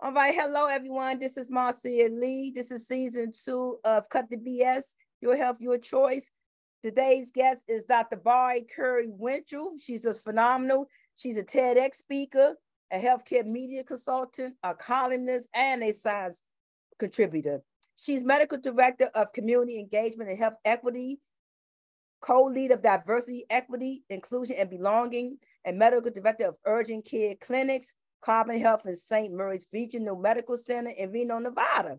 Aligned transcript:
All 0.00 0.12
right, 0.12 0.32
hello 0.32 0.66
everyone. 0.66 1.18
This 1.18 1.36
is 1.36 1.50
Marcia 1.50 2.08
Lee. 2.08 2.52
This 2.54 2.70
is 2.70 2.86
season 2.86 3.32
two 3.32 3.78
of 3.84 4.08
Cut 4.08 4.30
the 4.30 4.36
BS, 4.36 4.94
Your 5.20 5.36
Health, 5.36 5.56
Your 5.58 5.76
Choice. 5.76 6.30
Today's 6.84 7.32
guest 7.32 7.64
is 7.66 7.82
Dr. 7.82 8.14
Bayo 8.14 8.62
Curry 8.72 9.08
Winchell. 9.08 9.72
She's 9.82 10.04
just 10.04 10.22
phenomenal. 10.22 10.86
She's 11.16 11.36
a 11.36 11.42
TEDx 11.42 11.96
speaker, 11.96 12.54
a 12.92 12.98
healthcare 13.00 13.44
media 13.44 13.82
consultant, 13.82 14.54
a 14.62 14.72
columnist, 14.72 15.48
and 15.52 15.82
a 15.82 15.92
science 15.92 16.42
contributor. 17.00 17.62
She's 17.96 18.22
medical 18.22 18.58
director 18.58 19.10
of 19.16 19.32
community 19.32 19.80
engagement 19.80 20.30
and 20.30 20.38
health 20.38 20.54
equity, 20.64 21.18
co-lead 22.20 22.70
of 22.70 22.82
diversity, 22.82 23.46
equity, 23.50 24.04
inclusion, 24.10 24.54
and 24.60 24.70
belonging, 24.70 25.38
and 25.64 25.76
medical 25.76 26.12
director 26.12 26.46
of 26.50 26.54
urgent 26.66 27.04
care 27.04 27.34
clinics, 27.40 27.94
Carbon 28.20 28.60
Health 28.60 28.86
in 28.86 28.96
St. 28.96 29.32
Mary's 29.32 29.66
Regional 29.72 30.16
Medical 30.16 30.56
Center 30.56 30.90
in 30.90 31.12
Reno, 31.12 31.38
Nevada. 31.38 31.98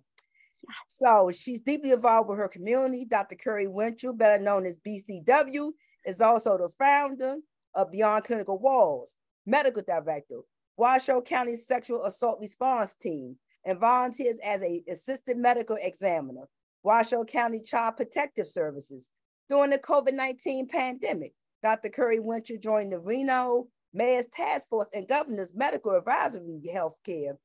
So 0.87 1.31
she's 1.33 1.61
deeply 1.61 1.91
involved 1.91 2.29
with 2.29 2.37
her 2.37 2.47
community. 2.47 3.05
Dr. 3.05 3.35
Curry 3.35 3.67
Winchell, 3.67 4.13
better 4.13 4.41
known 4.41 4.65
as 4.65 4.79
BCW, 4.79 5.71
is 6.05 6.21
also 6.21 6.57
the 6.57 6.69
founder 6.77 7.35
of 7.73 7.91
Beyond 7.91 8.25
Clinical 8.25 8.59
Walls, 8.59 9.15
medical 9.45 9.81
director, 9.81 10.41
Washoe 10.77 11.21
County 11.21 11.55
Sexual 11.55 12.05
Assault 12.05 12.39
Response 12.41 12.95
Team, 12.95 13.37
and 13.65 13.79
volunteers 13.79 14.37
as 14.43 14.61
a 14.61 14.83
assistant 14.89 15.39
medical 15.39 15.77
examiner, 15.79 16.47
Washoe 16.83 17.25
County 17.25 17.61
Child 17.61 17.97
Protective 17.97 18.49
Services. 18.49 19.07
During 19.49 19.71
the 19.71 19.79
COVID-19 19.79 20.69
pandemic, 20.69 21.33
Dr. 21.63 21.89
Curry 21.89 22.19
Winchell 22.19 22.57
joined 22.57 22.91
the 22.91 22.99
Reno 22.99 23.67
Mayor's 23.93 24.27
Task 24.27 24.67
Force 24.69 24.87
and 24.93 25.07
Governor's 25.07 25.55
Medical 25.55 25.95
Advisory 25.95 26.61
Healthcare 26.73 27.37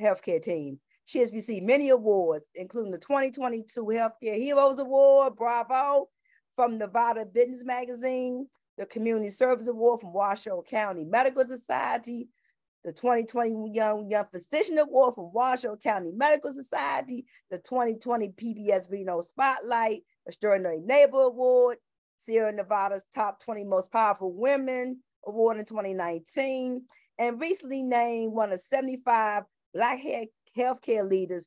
Healthcare 0.00 0.42
Team. 0.42 0.80
She 1.06 1.18
has 1.20 1.32
received 1.32 1.66
many 1.66 1.90
awards, 1.90 2.48
including 2.54 2.92
the 2.92 2.98
2022 2.98 3.84
Healthcare 3.84 4.36
Heroes 4.36 4.78
Award, 4.78 5.36
Bravo, 5.36 6.08
from 6.56 6.78
Nevada 6.78 7.26
Business 7.26 7.64
Magazine, 7.64 8.48
the 8.78 8.86
Community 8.86 9.30
Service 9.30 9.68
Award 9.68 10.00
from 10.00 10.12
Washoe 10.12 10.62
County 10.62 11.04
Medical 11.04 11.46
Society, 11.46 12.28
the 12.84 12.92
2020 12.92 13.72
Young, 13.72 14.10
Young 14.10 14.26
Physician 14.32 14.78
Award 14.78 15.14
from 15.14 15.32
Washoe 15.32 15.76
County 15.76 16.10
Medical 16.14 16.52
Society, 16.52 17.24
the 17.50 17.58
2020 17.58 18.28
PBS 18.30 18.90
Reno 18.90 19.20
Spotlight, 19.20 20.02
Extraordinary 20.26 20.80
Neighbor 20.80 21.22
Award, 21.22 21.78
Sierra 22.18 22.52
Nevada's 22.52 23.04
Top 23.14 23.42
20 23.42 23.64
Most 23.64 23.90
Powerful 23.92 24.32
Women, 24.32 25.00
Award 25.26 25.58
in 25.58 25.64
2019, 25.64 26.82
and 27.18 27.40
recently 27.40 27.82
named 27.82 28.32
one 28.32 28.52
of 28.52 28.60
75 28.60 29.44
Black 29.72 29.98
healthcare 30.56 31.08
leaders 31.08 31.46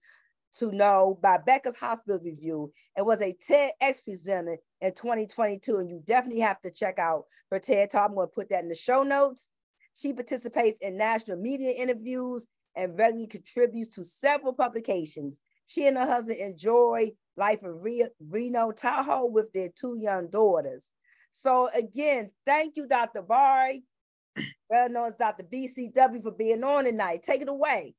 to 0.58 0.72
know 0.72 1.18
by 1.22 1.38
Becker's 1.38 1.78
Hospital 1.78 2.20
Review 2.24 2.72
and 2.96 3.06
was 3.06 3.22
a 3.22 3.34
TEDx 3.50 4.04
presenter 4.04 4.58
in 4.82 4.94
2022. 4.94 5.78
And 5.78 5.90
you 5.90 6.02
definitely 6.06 6.42
have 6.42 6.60
to 6.62 6.72
check 6.72 7.00
out 7.00 7.24
her 7.52 7.60
TED 7.60 7.92
Talk. 7.92 8.10
I'm 8.10 8.16
going 8.16 8.28
to 8.28 8.34
put 8.34 8.50
that 8.50 8.64
in 8.64 8.70
the 8.70 8.76
show 8.76 9.04
notes. 9.04 9.50
She 9.96 10.14
participates 10.14 10.80
in 10.82 10.98
national 10.98 11.38
media 11.38 11.72
interviews 11.72 12.46
and 12.76 12.98
regularly 12.98 13.28
contributes 13.28 13.96
to 13.96 14.04
several 14.04 14.54
publications. 14.54 15.40
She 15.66 15.88
and 15.88 15.98
her 15.98 16.06
husband 16.06 16.40
enjoy 16.40 17.12
life 17.36 17.60
in 17.64 18.10
Reno 18.30 18.72
Tahoe 18.72 19.26
with 19.26 19.52
their 19.54 19.70
two 19.70 19.98
young 20.00 20.30
daughters. 20.30 20.92
So 21.40 21.70
again, 21.78 22.32
thank 22.48 22.78
you, 22.78 22.88
Dr. 22.88 23.22
Bayo, 23.22 23.82
well 24.72 24.90
known 24.90 25.10
as 25.10 25.18
Dr. 25.20 25.44
BCW 25.44 26.24
for 26.24 26.32
being 26.32 26.64
on 26.64 26.86
tonight. 26.86 27.22
Take 27.22 27.44
it 27.44 27.48
away. 27.48 27.94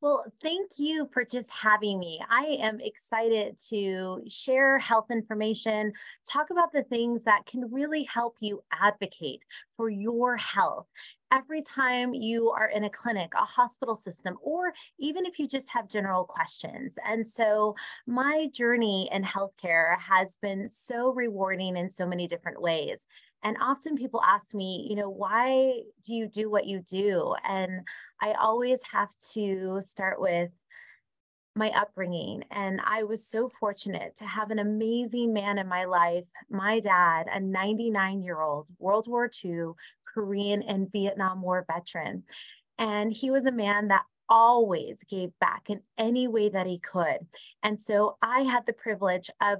Well, 0.00 0.24
thank 0.42 0.72
you 0.78 1.06
for 1.12 1.26
just 1.26 1.50
having 1.50 1.98
me. 1.98 2.20
I 2.26 2.56
am 2.62 2.80
excited 2.80 3.58
to 3.68 4.22
share 4.28 4.78
health 4.78 5.10
information, 5.10 5.92
talk 6.26 6.48
about 6.48 6.72
the 6.72 6.84
things 6.84 7.24
that 7.24 7.44
can 7.44 7.70
really 7.70 8.04
help 8.04 8.36
you 8.40 8.62
advocate 8.72 9.42
for 9.76 9.90
your 9.90 10.38
health 10.38 10.86
every 11.34 11.62
time 11.62 12.14
you 12.14 12.50
are 12.50 12.68
in 12.68 12.84
a 12.84 12.90
clinic, 12.90 13.32
a 13.34 13.44
hospital 13.44 13.96
system, 13.96 14.36
or 14.40 14.72
even 14.98 15.26
if 15.26 15.38
you 15.38 15.48
just 15.48 15.68
have 15.70 15.88
general 15.88 16.24
questions. 16.24 16.94
And 17.04 17.26
so 17.26 17.74
my 18.06 18.48
journey 18.54 19.08
in 19.12 19.24
healthcare 19.24 19.98
has 19.98 20.36
been 20.40 20.70
so 20.70 21.12
rewarding 21.12 21.76
in 21.76 21.90
so 21.90 22.06
many 22.06 22.28
different 22.28 22.62
ways. 22.62 23.04
And 23.42 23.56
often 23.60 23.96
people 23.96 24.22
ask 24.22 24.54
me, 24.54 24.86
you 24.88 24.96
know, 24.96 25.10
why 25.10 25.80
do 26.04 26.14
you 26.14 26.28
do 26.28 26.48
what 26.48 26.66
you 26.66 26.80
do? 26.80 27.34
And 27.44 27.80
I 28.22 28.34
always 28.34 28.80
have 28.92 29.10
to 29.32 29.80
start 29.82 30.20
with 30.20 30.50
my 31.56 31.70
upbringing. 31.70 32.42
And 32.50 32.80
I 32.84 33.02
was 33.04 33.26
so 33.26 33.50
fortunate 33.60 34.16
to 34.16 34.24
have 34.24 34.50
an 34.50 34.58
amazing 34.58 35.32
man 35.32 35.58
in 35.58 35.68
my 35.68 35.84
life, 35.84 36.24
my 36.48 36.80
dad, 36.80 37.26
a 37.32 37.38
99 37.38 38.22
year 38.22 38.40
old 38.40 38.66
World 38.78 39.06
War 39.06 39.30
II 39.44 39.72
Korean 40.14 40.62
and 40.62 40.90
Vietnam 40.92 41.42
War 41.42 41.66
veteran. 41.66 42.22
And 42.78 43.12
he 43.12 43.30
was 43.30 43.44
a 43.44 43.52
man 43.52 43.88
that 43.88 44.04
always 44.28 44.98
gave 45.08 45.30
back 45.40 45.68
in 45.68 45.80
any 45.98 46.28
way 46.28 46.48
that 46.48 46.66
he 46.66 46.78
could. 46.78 47.26
And 47.62 47.78
so 47.78 48.16
I 48.22 48.40
had 48.40 48.64
the 48.66 48.72
privilege 48.72 49.30
of 49.40 49.58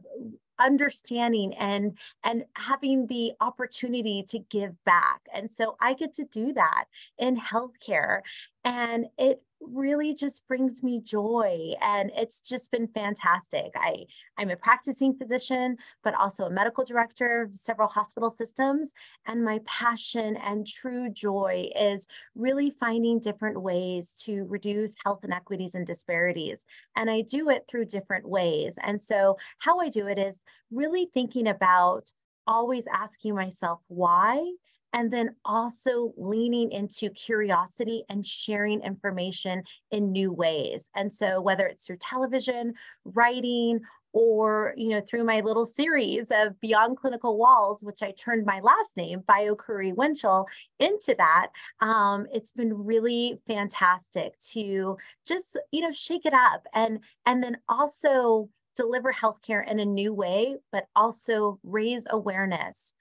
understanding 0.59 1.53
and 1.54 1.98
and 2.22 2.44
having 2.54 3.06
the 3.09 3.32
opportunity 3.41 4.25
to 4.28 4.38
give 4.50 4.72
back 4.84 5.20
and 5.34 5.50
so 5.50 5.76
i 5.81 5.94
get 5.94 6.15
to 6.15 6.25
do 6.31 6.53
that 6.53 6.84
in 7.19 7.36
healthcare 7.36 8.21
and 8.65 9.06
it 9.19 9.42
really 9.73 10.15
just 10.15 10.47
brings 10.47 10.83
me 10.83 11.01
joy 11.01 11.73
and 11.81 12.11
it's 12.17 12.41
just 12.41 12.71
been 12.71 12.89
fantastic. 12.89 13.73
I 13.75 14.05
i'm 14.37 14.51
a 14.51 14.57
practicing 14.57 15.15
physician 15.17 15.77
but 16.03 16.15
also 16.15 16.45
a 16.45 16.51
medical 16.51 16.85
director 16.85 17.43
of 17.43 17.57
several 17.57 17.89
hospital 17.89 18.31
systems 18.31 18.93
and 19.27 19.45
my 19.45 19.61
passion 19.65 20.37
and 20.37 20.67
true 20.67 21.09
joy 21.11 21.69
is 21.79 22.07
really 22.35 22.71
finding 22.81 23.21
different 23.21 23.61
ways 23.61 24.15
to 24.25 24.45
reduce 24.45 24.97
health 25.05 25.21
inequities 25.25 25.75
and 25.75 25.87
disparities 25.87 26.65
and 26.97 27.11
i 27.11 27.21
do 27.21 27.49
it 27.51 27.65
through 27.69 27.85
different 27.85 28.29
ways. 28.29 28.79
And 28.83 29.01
so 29.01 29.37
how 29.59 29.81
i 29.81 29.89
do 29.89 30.07
it 30.07 30.19
is 30.19 30.41
really 30.71 31.09
thinking 31.13 31.47
about 31.47 32.11
always 32.47 32.87
asking 32.93 33.35
myself 33.35 33.81
why 33.89 34.45
and 34.94 35.10
then 35.12 35.34
also 35.44 36.15
leaning 36.16 36.71
into 36.71 37.10
curiosity 37.10 38.05
and 38.09 38.25
sharing 38.25 38.81
information 38.81 39.65
in 39.91 40.12
new 40.12 40.32
ways. 40.32 40.88
And 40.94 41.12
so 41.12 41.41
whether 41.41 41.66
it's 41.66 41.84
through 41.84 41.99
television, 41.99 42.75
writing, 43.04 43.81
or 44.15 44.72
you 44.77 44.91
know 44.91 45.00
through 45.00 45.25
my 45.25 45.41
little 45.41 45.66
series 45.66 46.28
of 46.31 46.59
beyond 46.60 46.97
clinical 46.97 47.37
walls 47.37 47.83
which 47.83 48.00
i 48.00 48.12
turned 48.12 48.47
my 48.47 48.60
last 48.60 48.97
name 48.97 49.25
Bayo 49.27 49.56
curry 49.56 49.93
winchell 49.93 50.47
into 50.78 51.16
that 51.19 51.49
um, 51.81 52.28
it's 52.33 52.53
been 52.53 52.72
really 52.72 53.41
fantastic 53.49 54.38
to 54.53 54.97
just 55.27 55.59
you 55.72 55.81
know 55.81 55.91
shake 55.91 56.27
it 56.27 56.33
up 56.33 56.62
and 56.72 57.00
and 57.27 57.43
then 57.43 57.56
also 57.69 58.49
deliver 58.77 59.12
healthcare 59.12 59.69
in 59.69 59.81
a 59.81 59.84
new 59.84 60.15
way 60.15 60.59
but 60.71 60.87
also 60.94 61.59
raise 61.65 62.06
awareness 62.09 62.94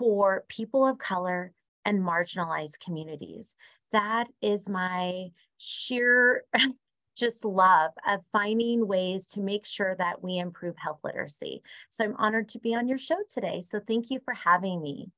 for 0.00 0.44
people 0.48 0.86
of 0.86 0.96
color 0.96 1.52
and 1.84 2.00
marginalized 2.00 2.80
communities. 2.82 3.54
That 3.92 4.28
is 4.40 4.66
my 4.66 5.26
sheer 5.58 6.44
just 7.16 7.44
love 7.44 7.90
of 8.08 8.20
finding 8.32 8.86
ways 8.88 9.26
to 9.26 9.40
make 9.40 9.66
sure 9.66 9.94
that 9.98 10.24
we 10.24 10.38
improve 10.38 10.74
health 10.78 11.00
literacy. 11.04 11.60
So 11.90 12.04
I'm 12.04 12.16
honored 12.16 12.48
to 12.48 12.58
be 12.58 12.74
on 12.74 12.88
your 12.88 12.96
show 12.96 13.18
today. 13.28 13.60
So 13.60 13.78
thank 13.86 14.10
you 14.10 14.20
for 14.24 14.32
having 14.32 14.80
me. 14.80 15.10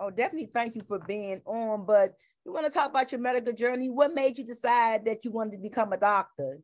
Oh, 0.00 0.10
definitely 0.10 0.50
thank 0.52 0.74
you 0.74 0.82
for 0.82 0.98
being 0.98 1.40
on. 1.46 1.86
But 1.86 2.14
you 2.44 2.52
want 2.52 2.66
to 2.66 2.72
talk 2.72 2.90
about 2.90 3.12
your 3.12 3.20
medical 3.20 3.52
journey? 3.52 3.90
What 3.90 4.12
made 4.12 4.38
you 4.38 4.44
decide 4.44 5.04
that 5.04 5.24
you 5.24 5.30
wanted 5.30 5.52
to 5.52 5.58
become 5.58 5.92
a 5.92 5.96
doctor? 5.96 6.58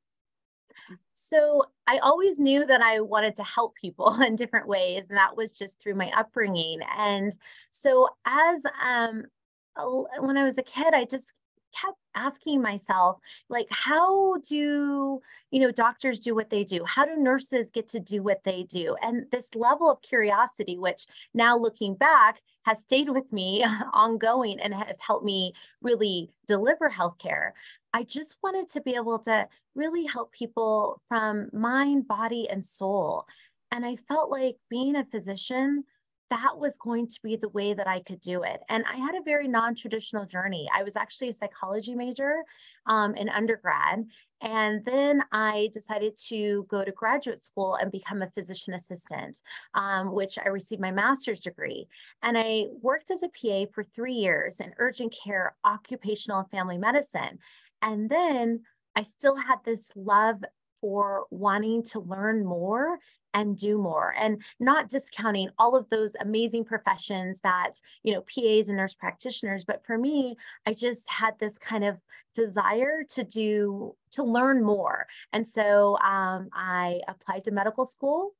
So 1.14 1.66
I 1.86 1.98
always 1.98 2.38
knew 2.38 2.64
that 2.66 2.80
I 2.80 3.00
wanted 3.00 3.36
to 3.36 3.44
help 3.44 3.74
people 3.76 4.20
in 4.22 4.36
different 4.36 4.68
ways, 4.68 5.04
and 5.08 5.18
that 5.18 5.36
was 5.36 5.52
just 5.52 5.80
through 5.80 5.94
my 5.94 6.10
upbringing. 6.16 6.80
And 6.96 7.32
so 7.70 8.08
as 8.26 8.62
um, 8.84 9.24
when 10.20 10.36
I 10.36 10.44
was 10.44 10.58
a 10.58 10.62
kid, 10.62 10.94
I 10.94 11.04
just 11.04 11.32
kept 11.80 11.98
asking 12.14 12.62
myself 12.62 13.18
like 13.48 13.66
how 13.70 14.36
do 14.48 15.20
you 15.50 15.60
know 15.60 15.70
doctors 15.70 16.20
do 16.20 16.34
what 16.34 16.50
they 16.50 16.64
do? 16.64 16.84
How 16.84 17.04
do 17.04 17.16
nurses 17.16 17.70
get 17.70 17.88
to 17.88 18.00
do 18.00 18.22
what 18.22 18.44
they 18.44 18.64
do? 18.64 18.96
And 19.02 19.26
this 19.30 19.54
level 19.54 19.90
of 19.90 20.02
curiosity 20.02 20.78
which 20.78 21.06
now 21.34 21.56
looking 21.58 21.94
back 21.94 22.40
has 22.64 22.80
stayed 22.80 23.08
with 23.08 23.32
me 23.32 23.64
ongoing 23.92 24.60
and 24.60 24.74
has 24.74 24.98
helped 25.00 25.24
me 25.24 25.52
really 25.80 26.30
deliver 26.46 26.88
healthcare. 26.88 27.52
I 27.92 28.04
just 28.04 28.36
wanted 28.42 28.68
to 28.70 28.80
be 28.80 28.94
able 28.94 29.18
to 29.20 29.46
really 29.74 30.06
help 30.06 30.32
people 30.32 31.02
from 31.08 31.50
mind, 31.52 32.08
body, 32.08 32.48
and 32.48 32.64
soul. 32.64 33.26
And 33.70 33.84
I 33.84 33.96
felt 34.08 34.30
like 34.30 34.56
being 34.70 34.96
a 34.96 35.04
physician, 35.04 35.84
that 36.32 36.56
was 36.58 36.78
going 36.78 37.06
to 37.06 37.20
be 37.22 37.36
the 37.36 37.50
way 37.50 37.74
that 37.74 37.86
I 37.86 38.00
could 38.00 38.18
do 38.22 38.42
it. 38.42 38.60
And 38.70 38.84
I 38.90 38.96
had 38.96 39.14
a 39.14 39.22
very 39.22 39.48
non 39.48 39.74
traditional 39.74 40.24
journey. 40.24 40.66
I 40.74 40.82
was 40.82 40.96
actually 40.96 41.28
a 41.28 41.34
psychology 41.34 41.94
major 41.94 42.36
um, 42.86 43.14
in 43.14 43.28
undergrad. 43.28 44.06
And 44.40 44.82
then 44.86 45.22
I 45.30 45.68
decided 45.74 46.16
to 46.28 46.66
go 46.70 46.84
to 46.84 46.90
graduate 46.90 47.44
school 47.44 47.74
and 47.74 47.92
become 47.92 48.22
a 48.22 48.30
physician 48.30 48.72
assistant, 48.72 49.38
um, 49.74 50.12
which 50.12 50.38
I 50.42 50.48
received 50.48 50.80
my 50.80 50.90
master's 50.90 51.40
degree. 51.40 51.86
And 52.22 52.38
I 52.38 52.64
worked 52.80 53.10
as 53.10 53.22
a 53.22 53.28
PA 53.28 53.70
for 53.74 53.84
three 53.84 54.14
years 54.14 54.58
in 54.58 54.72
urgent 54.78 55.14
care, 55.22 55.54
occupational, 55.66 56.40
and 56.40 56.50
family 56.50 56.78
medicine. 56.78 57.40
And 57.82 58.08
then 58.08 58.62
I 58.96 59.02
still 59.02 59.36
had 59.36 59.58
this 59.64 59.92
love 59.94 60.42
for 60.82 61.24
wanting 61.30 61.82
to 61.82 62.00
learn 62.00 62.44
more 62.44 62.98
and 63.34 63.56
do 63.56 63.78
more 63.78 64.14
and 64.18 64.42
not 64.60 64.90
discounting 64.90 65.48
all 65.58 65.74
of 65.74 65.88
those 65.88 66.12
amazing 66.20 66.64
professions 66.64 67.40
that 67.40 67.74
you 68.02 68.12
know 68.12 68.20
pas 68.22 68.68
and 68.68 68.76
nurse 68.76 68.94
practitioners 68.94 69.64
but 69.64 69.82
for 69.86 69.96
me 69.96 70.36
i 70.66 70.74
just 70.74 71.08
had 71.08 71.32
this 71.38 71.56
kind 71.56 71.84
of 71.84 71.96
desire 72.34 73.04
to 73.08 73.24
do 73.24 73.94
to 74.10 74.22
learn 74.22 74.62
more 74.62 75.06
and 75.32 75.46
so 75.46 75.96
um, 76.00 76.50
i 76.52 77.00
applied 77.08 77.44
to 77.44 77.50
medical 77.50 77.86
school 77.86 78.32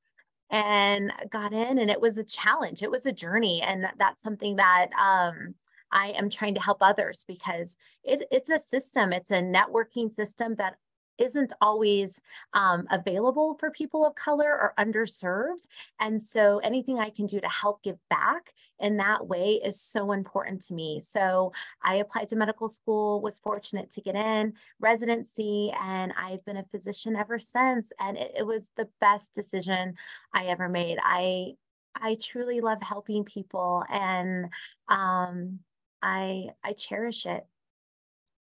and 0.51 1.11
got 1.31 1.55
in 1.55 1.79
and 1.79 1.91
it 1.91 2.01
was 2.01 2.19
a 2.19 2.25
challenge 2.25 2.83
it 2.83 2.91
was 2.91 3.07
a 3.07 3.13
journey 3.13 3.63
and 3.63 3.87
that's 3.99 4.23
something 4.23 4.57
that 4.57 4.89
um, 5.01 5.55
I 5.95 6.09
am 6.17 6.31
trying 6.31 6.55
to 6.55 6.61
help 6.61 6.79
others 6.81 7.25
because 7.29 7.77
it, 8.03 8.23
it's 8.31 8.49
a 8.49 8.59
system, 8.59 9.13
it's 9.13 9.31
a 9.31 9.43
networking 9.43 10.13
system 10.13 10.55
that 10.57 10.77
isn't 11.23 11.53
always 11.61 12.21
um, 12.53 12.87
available 12.91 13.55
for 13.61 13.71
people 13.71 14.05
of 14.05 14.15
color 14.15 14.51
or 14.51 14.75
underserved. 14.79 15.67
And 16.01 16.21
so 16.21 16.59
anything 16.59 16.99
I 16.99 17.11
can 17.11 17.27
do 17.27 17.41
to 17.41 17.49
help 17.49 17.83
give 17.83 17.99
back 18.11 18.53
in 18.81 18.97
that 18.97 19.27
way 19.27 19.61
is 19.65 19.81
so 19.81 20.13
important 20.13 20.67
to 20.67 20.75
me. 20.75 21.01
So 21.01 21.53
I 21.83 21.97
applied 21.97 22.29
to 22.31 22.37
medical 22.37 22.69
school, 22.69 23.21
was 23.21 23.39
fortunate 23.39 23.93
to 23.93 24.01
get 24.01 24.17
in 24.17 24.55
residency, 24.81 25.73
and 25.81 26.13
I've 26.19 26.45
been 26.45 26.57
a 26.57 26.65
physician 26.65 27.15
ever 27.15 27.39
since. 27.39 27.93
And 28.01 28.17
it, 28.17 28.33
it 28.39 28.47
was 28.47 28.69
the 28.77 28.89
best 29.01 29.33
decision 29.35 29.95
I 30.35 30.47
ever 30.47 30.69
made. 30.69 30.99
I 31.03 31.53
I 31.95 32.17
truly 32.21 32.61
love 32.61 32.83
helping 32.83 33.25
people 33.25 33.85
and 33.91 34.47
um, 34.89 35.61
I 36.03 36.49
I 36.65 36.73
cherish 36.73 37.27
it. 37.27 37.47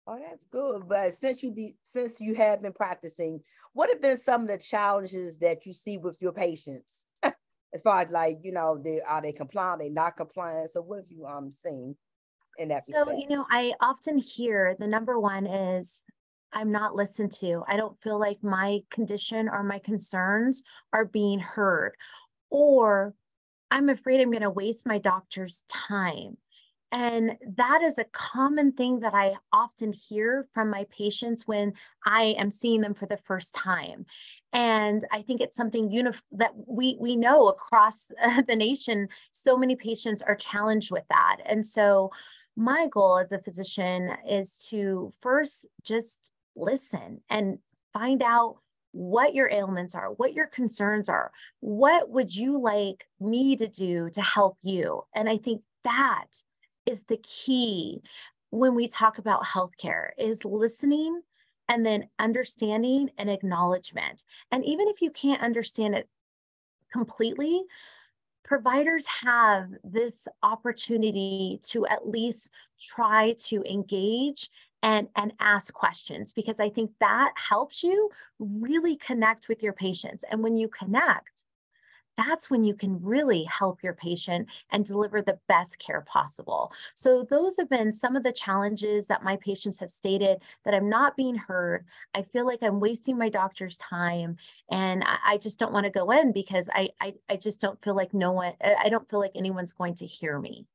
Oh, 0.08 0.20
that's 0.20 0.46
good. 0.52 0.88
But 0.88 1.14
since 1.14 1.44
you 1.44 1.52
be 1.52 1.76
since 1.84 2.20
you 2.20 2.36
have 2.36 2.62
been 2.62 2.74
practicing, 2.74 3.42
what 3.74 3.90
have 3.90 4.02
been 4.02 4.18
some 4.18 4.42
of 4.42 4.48
the 4.48 4.58
challenges 4.58 5.38
that 5.40 5.66
you 5.66 5.74
see 5.74 5.98
with 5.98 6.18
your 6.22 6.34
patients? 6.34 7.06
as 7.24 7.82
far 7.84 8.02
as 8.02 8.10
like, 8.10 8.40
you 8.44 8.52
know, 8.52 8.80
they 8.84 9.02
are 9.02 9.22
they 9.22 9.32
compliant, 9.32 9.80
they 9.80 9.90
not 9.90 10.18
compliant. 10.18 10.72
So 10.72 10.82
what 10.82 10.98
have 10.98 11.10
you 11.12 11.26
um 11.26 11.52
seen 11.52 11.96
in 12.58 12.70
that? 12.70 12.86
So, 12.86 13.00
respect? 13.00 13.20
you 13.20 13.30
know, 13.30 13.46
I 13.50 13.74
often 13.80 14.18
hear 14.18 14.76
the 14.78 14.88
number 14.88 15.20
one 15.20 15.46
is 15.46 16.04
I'm 16.52 16.72
not 16.72 16.96
listened 16.96 17.32
to. 17.34 17.64
I 17.68 17.78
don't 17.78 18.00
feel 18.02 18.20
like 18.20 18.44
my 18.44 18.80
condition 18.90 19.48
or 19.48 19.64
my 19.64 19.80
concerns 19.80 20.64
are 20.92 21.06
being 21.06 21.40
heard. 21.40 21.94
Or 22.50 23.14
I'm 23.70 23.88
afraid 23.88 24.20
I'm 24.20 24.32
going 24.32 24.42
to 24.42 24.50
waste 24.50 24.86
my 24.86 24.98
doctor's 24.98 25.64
time. 25.70 26.38
And 26.92 27.38
that 27.56 27.82
is 27.82 27.98
a 27.98 28.06
common 28.12 28.74
thing 28.74 29.00
that 29.00 29.14
I 29.14 29.36
often 29.54 29.94
hear 29.94 30.48
from 30.54 30.70
my 30.70 30.86
patients 30.96 31.48
when 31.48 31.74
I 32.06 32.36
am 32.38 32.52
seeing 32.52 32.82
them 32.82 32.94
for 32.94 33.06
the 33.06 33.18
first 33.18 33.56
time. 33.56 34.06
And 34.52 35.06
I 35.12 35.22
think 35.22 35.40
it's 35.40 35.56
something 35.56 35.90
unif- 35.90 36.22
that 36.34 36.52
we 36.68 36.98
we 37.00 37.16
know 37.16 37.48
across 37.48 38.12
the 38.48 38.56
nation. 38.56 39.08
So 39.32 39.58
many 39.58 39.76
patients 39.76 40.22
are 40.22 40.36
challenged 40.36 40.92
with 40.92 41.06
that, 41.10 41.38
and 41.46 41.66
so 41.66 42.12
my 42.58 42.88
goal 42.92 43.18
as 43.18 43.32
a 43.32 43.40
physician 43.40 44.12
is 44.30 44.58
to 44.70 45.14
first 45.22 45.66
just 45.84 46.34
listen 46.56 47.22
and 47.30 47.60
find 47.94 48.22
out 48.22 48.58
what 48.92 49.34
your 49.34 49.50
ailments 49.50 49.96
are, 49.96 50.10
what 50.10 50.34
your 50.34 50.48
concerns 50.48 51.08
are, 51.08 51.32
what 51.62 52.10
would 52.10 52.36
you 52.36 52.60
like 52.60 53.06
me 53.22 53.56
to 53.56 53.68
do 53.68 54.10
to 54.10 54.22
help 54.22 54.58
you? 54.62 55.04
And 55.16 55.30
I 55.30 55.38
think 55.38 55.62
that 55.86 56.28
is 56.86 57.04
the 57.04 57.18
key 57.24 58.02
when 58.50 58.76
we 58.76 58.88
talk 58.88 59.18
about 59.18 59.46
healthcare 59.46 60.10
is 60.18 60.44
listening 60.44 61.22
and 61.70 61.86
then 61.86 62.10
understanding 62.20 63.10
and 63.18 63.30
acknowledgement. 63.30 64.24
And 64.52 64.66
even 64.66 64.88
if 64.90 65.02
you 65.02 65.10
can't 65.10 65.42
understand 65.42 65.96
it 65.96 66.10
completely, 66.92 67.62
providers 68.44 69.06
have 69.24 69.70
this 69.84 70.28
opportunity 70.44 71.60
to 71.64 71.86
at 71.88 72.08
least 72.08 72.52
try 72.80 73.34
to 73.40 73.64
engage 73.64 74.50
and 74.84 75.08
and 75.16 75.32
ask 75.40 75.74
questions 75.74 76.34
because 76.34 76.60
i 76.60 76.68
think 76.68 76.92
that 77.00 77.32
helps 77.36 77.84
you 77.84 78.10
really 78.40 78.96
connect 78.96 79.48
with 79.48 79.62
your 79.62 79.74
patients 79.74 80.26
and 80.30 80.42
when 80.42 80.58
you 80.58 80.68
connect 80.68 81.44
that's 82.22 82.50
when 82.50 82.64
you 82.64 82.74
can 82.76 83.02
really 83.02 83.44
help 83.44 83.84
your 83.84 83.94
patient 83.94 84.48
and 84.72 84.86
deliver 84.86 85.22
the 85.22 85.40
best 85.48 85.80
care 85.80 86.02
possible. 86.02 86.72
So, 86.96 87.26
those 87.30 87.58
have 87.58 87.70
been 87.70 87.92
some 87.94 88.16
of 88.16 88.24
the 88.24 88.32
challenges 88.32 89.08
that 89.08 89.24
my 89.24 89.38
patients 89.38 89.80
have 89.80 89.92
stated 89.92 90.42
that 90.66 90.74
I'm 90.74 90.90
not 90.90 91.16
being 91.16 91.36
heard. 91.36 91.86
I 92.14 92.24
feel 92.24 92.46
like 92.46 92.60
I'm 92.62 92.80
wasting 92.80 93.18
my 93.18 93.30
doctor's 93.30 93.78
time, 93.78 94.38
and 94.70 95.04
I, 95.06 95.18
I 95.34 95.38
just 95.38 95.60
don't 95.60 95.74
want 95.74 95.86
to 95.86 95.92
go 95.92 96.12
in 96.12 96.32
because 96.32 96.70
I, 96.74 96.90
I, 97.00 97.14
I 97.30 97.36
just 97.38 97.62
don't 97.62 97.82
feel 97.84 97.96
like 97.96 98.14
no 98.14 98.32
one, 98.32 98.54
I 98.64 98.90
don't 98.90 99.10
feel 99.10 99.20
like 99.20 99.32
anyone's 99.36 99.74
going 99.74 99.96
to 99.96 100.06
hear 100.06 100.40
me. 100.40 100.68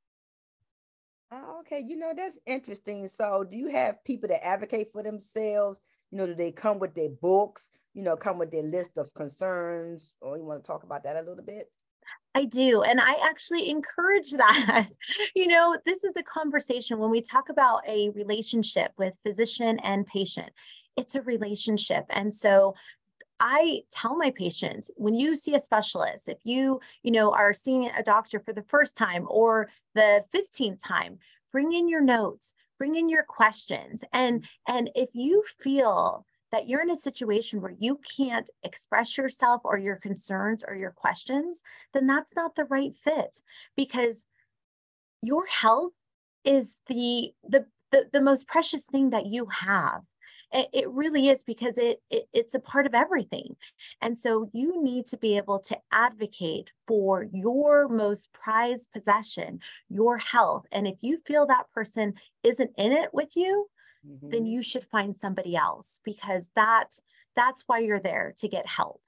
Oh, 1.31 1.59
okay, 1.61 1.81
you 1.85 1.97
know 1.97 2.13
that's 2.17 2.39
interesting. 2.47 3.09
So, 3.09 3.45
do 3.45 3.57
you 3.57 3.69
have 3.69 4.05
people 4.05 4.29
that 4.29 4.45
advocate 4.45 4.93
for 4.93 5.03
themselves? 5.03 5.81
You 6.11 6.19
know, 6.19 6.27
do 6.27 6.35
they 6.35 6.53
come 6.53 6.79
with 6.79 6.95
their 6.95 7.09
books? 7.11 7.71
You 7.97 8.03
know, 8.03 8.15
come 8.15 8.37
with 8.37 8.51
their 8.51 8.63
list 8.63 8.99
of 8.99 9.13
concerns, 9.15 10.15
or 10.21 10.37
you 10.37 10.45
want 10.45 10.63
to 10.63 10.67
talk 10.67 10.85
about 10.85 11.03
that 11.05 11.17
a 11.17 11.23
little 11.23 11.43
bit? 11.43 11.73
I 12.35 12.45
do. 12.45 12.83
And 12.83 13.01
I 13.01 13.15
actually 13.27 13.71
encourage 13.71 14.31
that. 14.33 14.89
you 15.35 15.47
know, 15.47 15.79
this 15.87 16.05
is 16.05 16.13
the 16.13 16.23
conversation 16.23 16.99
when 16.99 17.11
we 17.11 17.23
talk 17.23 17.49
about 17.49 17.81
a 17.89 18.11
relationship 18.11 18.93
with 18.99 19.15
physician 19.25 19.79
and 19.83 20.07
patient, 20.07 20.51
it's 20.99 21.15
a 21.15 21.23
relationship. 21.23 22.05
And 22.11 22.35
so 22.35 22.75
I 23.41 23.81
tell 23.91 24.15
my 24.15 24.31
patients 24.31 24.91
when 24.97 25.15
you 25.15 25.35
see 25.35 25.55
a 25.55 25.61
specialist, 25.61 26.29
if 26.29 26.39
you, 26.45 26.81
you 27.03 27.11
know, 27.11 27.33
are 27.33 27.55
seeing 27.55 27.91
a 27.97 28.03
doctor 28.03 28.41
for 28.41 28.53
the 28.53 28.65
first 28.65 28.95
time 28.95 29.27
or 29.31 29.71
the 29.95 30.23
15th 30.35 30.81
time, 30.87 31.19
bring 31.51 31.73
in 31.73 31.89
your 31.89 32.03
notes, 32.03 32.53
bring 32.77 32.95
in 32.95 33.09
your 33.09 33.23
questions. 33.23 34.05
And 34.13 34.45
and 34.69 34.91
if 34.95 35.09
you 35.15 35.43
feel 35.61 36.27
that 36.57 36.71
you're 36.71 36.81
in 36.81 36.91
a 36.91 36.97
situation 36.97 37.61
where 37.61 37.75
you 37.79 38.01
can't 38.17 38.49
express 38.63 39.19
yourself 39.19 39.61
or 39.63 39.77
your 39.77 39.97
concerns 39.97 40.65
or 40.67 40.75
your 40.75 40.91
questions, 40.91 41.61
then 41.93 42.07
that's 42.07 42.35
not 42.35 42.57
the 42.57 42.65
right 42.65 42.95
fit 43.05 43.43
because 43.77 44.25
your 45.21 45.45
health 45.45 45.93
is 46.45 46.77
the 46.87 47.33
the 47.47 47.67
the, 47.93 48.07
the 48.11 48.23
most 48.23 48.49
precious 48.49 48.87
thing 48.87 49.11
that 49.11 49.27
you 49.27 49.47
have. 49.47 50.01
It, 50.51 50.69
it 50.73 50.89
really 50.89 51.29
is 51.29 51.43
because 51.43 51.77
it, 51.77 52.01
it 52.09 52.25
it's 52.33 52.55
a 52.55 52.59
part 52.59 52.87
of 52.87 52.95
everything. 52.95 53.57
And 54.01 54.17
so 54.17 54.49
you 54.55 54.83
need 54.83 55.07
to 55.09 55.19
be 55.19 55.37
able 55.37 55.59
to 55.59 55.77
advocate 55.93 56.73
for 56.89 57.27
your 57.35 57.87
most 57.87 58.33
prized 58.33 58.89
possession, 58.95 59.61
your 59.91 60.17
health. 60.17 60.65
And 60.73 60.87
if 60.87 61.03
you 61.03 61.19
feel 61.27 61.47
that 61.47 61.71
person 61.75 62.15
isn't 62.43 62.71
in 62.79 62.93
it 62.93 63.11
with 63.13 63.37
you, 63.37 63.67
mm-hmm. 64.07 64.31
then 64.31 64.47
you 64.47 64.63
should 64.63 64.87
find 64.87 65.17
somebody 65.17 65.57
else 65.57 66.01
because 66.05 66.51
that's 66.55 67.01
that's 67.35 67.65
why 67.67 67.81
you're 67.81 68.01
there 68.01 68.35
to 68.39 68.49
get 68.49 68.67
help. 68.67 69.01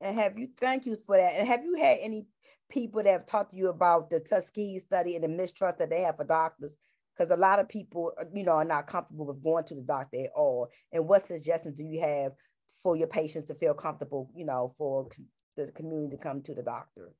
And 0.00 0.18
have 0.18 0.38
you 0.38 0.48
thank 0.56 0.86
you 0.86 0.96
for 0.96 1.16
that. 1.16 1.34
And 1.36 1.46
have 1.46 1.64
you 1.64 1.74
had 1.74 1.98
any 2.00 2.26
people 2.70 3.02
that 3.02 3.10
have 3.10 3.26
talked 3.26 3.50
to 3.50 3.56
you 3.56 3.68
about 3.68 4.10
the 4.10 4.20
Tuskegee 4.20 4.78
study 4.78 5.14
and 5.14 5.24
the 5.24 5.28
mistrust 5.28 5.78
that 5.78 5.90
they 5.90 6.00
have 6.02 6.16
for 6.16 6.24
doctors? 6.24 6.76
Because 7.16 7.30
a 7.30 7.36
lot 7.36 7.58
of 7.58 7.68
people, 7.68 8.12
uh, 8.20 8.24
you 8.32 8.44
know, 8.44 8.52
are 8.52 8.64
not 8.64 8.86
comfortable 8.86 9.26
with 9.26 9.42
going 9.42 9.64
to 9.64 9.74
the 9.74 9.82
doctor 9.82 10.18
at 10.24 10.30
all. 10.34 10.68
And 10.92 11.06
what 11.06 11.22
suggestions 11.22 11.76
do 11.76 11.84
you 11.84 12.00
have 12.00 12.32
for 12.82 12.96
your 12.96 13.06
patients 13.06 13.46
to 13.46 13.54
feel 13.54 13.74
comfortable, 13.74 14.30
you 14.34 14.44
know, 14.44 14.74
for 14.78 15.08
the 15.56 15.70
community 15.72 16.16
to 16.16 16.22
come 16.22 16.42
to 16.42 16.54
the 16.54 16.62
doctor? 16.62 17.12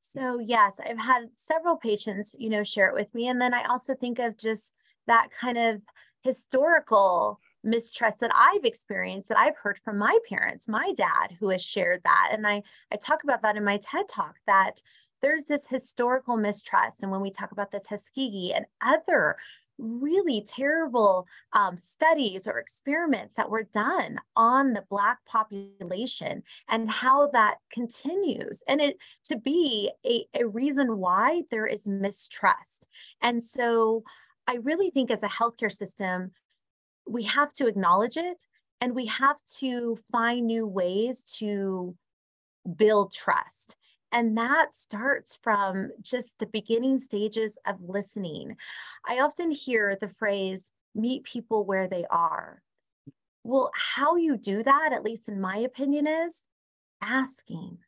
So 0.00 0.40
yes, 0.40 0.80
I've 0.80 0.98
had 0.98 1.28
several 1.36 1.76
patients, 1.76 2.34
you 2.38 2.50
know, 2.50 2.64
share 2.64 2.88
it 2.88 2.94
with 2.94 3.14
me. 3.14 3.28
And 3.28 3.40
then 3.40 3.54
I 3.54 3.64
also 3.64 3.94
think 3.94 4.18
of 4.18 4.36
just 4.36 4.74
that 5.10 5.28
kind 5.38 5.58
of 5.58 5.82
historical 6.22 7.40
mistrust 7.62 8.20
that 8.20 8.30
I've 8.34 8.64
experienced 8.64 9.28
that 9.28 9.38
I've 9.38 9.56
heard 9.56 9.78
from 9.84 9.98
my 9.98 10.16
parents, 10.28 10.68
my 10.68 10.92
dad 10.96 11.36
who 11.38 11.50
has 11.50 11.62
shared 11.62 12.00
that. 12.04 12.28
And 12.32 12.46
I, 12.46 12.62
I 12.92 12.96
talk 12.96 13.24
about 13.24 13.42
that 13.42 13.56
in 13.56 13.64
my 13.64 13.78
TED 13.78 14.08
talk 14.08 14.36
that 14.46 14.80
there's 15.20 15.44
this 15.44 15.66
historical 15.68 16.36
mistrust. 16.36 17.02
And 17.02 17.10
when 17.10 17.20
we 17.20 17.30
talk 17.30 17.52
about 17.52 17.72
the 17.72 17.80
Tuskegee 17.80 18.54
and 18.54 18.64
other 18.80 19.36
really 19.78 20.46
terrible 20.46 21.26
um, 21.54 21.76
studies 21.76 22.46
or 22.46 22.58
experiments 22.58 23.34
that 23.34 23.50
were 23.50 23.66
done 23.72 24.18
on 24.36 24.72
the 24.72 24.84
Black 24.90 25.18
population 25.26 26.42
and 26.68 26.90
how 26.90 27.28
that 27.28 27.56
continues. 27.72 28.62
And 28.68 28.80
it 28.80 28.96
to 29.24 29.36
be 29.36 29.90
a, 30.06 30.26
a 30.34 30.46
reason 30.46 30.98
why 30.98 31.42
there 31.50 31.66
is 31.66 31.86
mistrust. 31.86 32.88
And 33.22 33.42
so 33.42 34.04
I 34.46 34.56
really 34.56 34.90
think 34.90 35.10
as 35.10 35.22
a 35.22 35.28
healthcare 35.28 35.72
system, 35.72 36.32
we 37.06 37.24
have 37.24 37.52
to 37.54 37.66
acknowledge 37.66 38.16
it 38.16 38.44
and 38.80 38.94
we 38.94 39.06
have 39.06 39.36
to 39.58 39.98
find 40.10 40.46
new 40.46 40.66
ways 40.66 41.22
to 41.38 41.94
build 42.76 43.12
trust. 43.12 43.76
And 44.12 44.36
that 44.36 44.74
starts 44.74 45.38
from 45.42 45.90
just 46.00 46.38
the 46.38 46.46
beginning 46.46 46.98
stages 47.00 47.58
of 47.66 47.76
listening. 47.80 48.56
I 49.06 49.20
often 49.20 49.50
hear 49.50 49.96
the 50.00 50.08
phrase, 50.08 50.70
meet 50.94 51.24
people 51.24 51.64
where 51.64 51.86
they 51.86 52.04
are. 52.10 52.62
Well, 53.44 53.70
how 53.74 54.16
you 54.16 54.36
do 54.36 54.62
that, 54.62 54.92
at 54.92 55.04
least 55.04 55.28
in 55.28 55.40
my 55.40 55.58
opinion, 55.58 56.06
is 56.06 56.42
asking, 57.00 57.78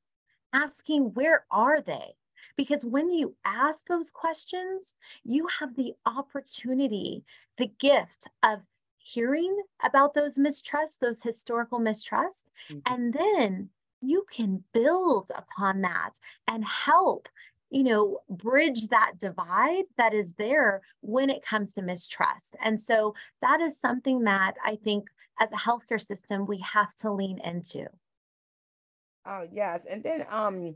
asking, 0.52 1.12
where 1.14 1.44
are 1.50 1.80
they? 1.80 2.14
Because 2.56 2.84
when 2.84 3.10
you 3.10 3.34
ask 3.44 3.86
those 3.86 4.10
questions, 4.10 4.94
you 5.24 5.46
have 5.60 5.76
the 5.76 5.94
opportunity, 6.06 7.24
the 7.58 7.70
gift 7.78 8.28
of 8.42 8.60
hearing 8.98 9.62
about 9.84 10.14
those 10.14 10.38
mistrusts, 10.38 10.96
those 10.96 11.22
historical 11.22 11.78
mistrusts, 11.78 12.44
mm-hmm. 12.70 12.92
and 12.92 13.12
then 13.12 13.70
you 14.00 14.24
can 14.30 14.64
build 14.72 15.30
upon 15.34 15.80
that 15.82 16.12
and 16.48 16.64
help 16.64 17.28
you 17.70 17.84
know 17.84 18.18
bridge 18.28 18.88
that 18.88 19.12
divide 19.18 19.84
that 19.96 20.12
is 20.12 20.34
there 20.34 20.82
when 21.00 21.30
it 21.30 21.44
comes 21.44 21.72
to 21.72 21.82
mistrust. 21.82 22.54
And 22.62 22.78
so 22.78 23.14
that 23.40 23.60
is 23.60 23.80
something 23.80 24.24
that 24.24 24.54
i 24.64 24.76
think 24.76 25.08
as 25.40 25.50
a 25.52 25.56
healthcare 25.56 26.00
system 26.00 26.46
we 26.46 26.58
have 26.58 26.94
to 26.96 27.10
lean 27.10 27.38
into. 27.42 27.86
Oh 29.24 29.46
yes. 29.50 29.86
And 29.88 30.02
then 30.02 30.26
um 30.30 30.74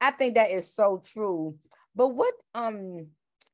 i 0.00 0.10
think 0.10 0.34
that 0.34 0.50
is 0.50 0.74
so 0.74 1.02
true 1.04 1.56
but 1.94 2.08
what 2.08 2.34
um 2.54 3.06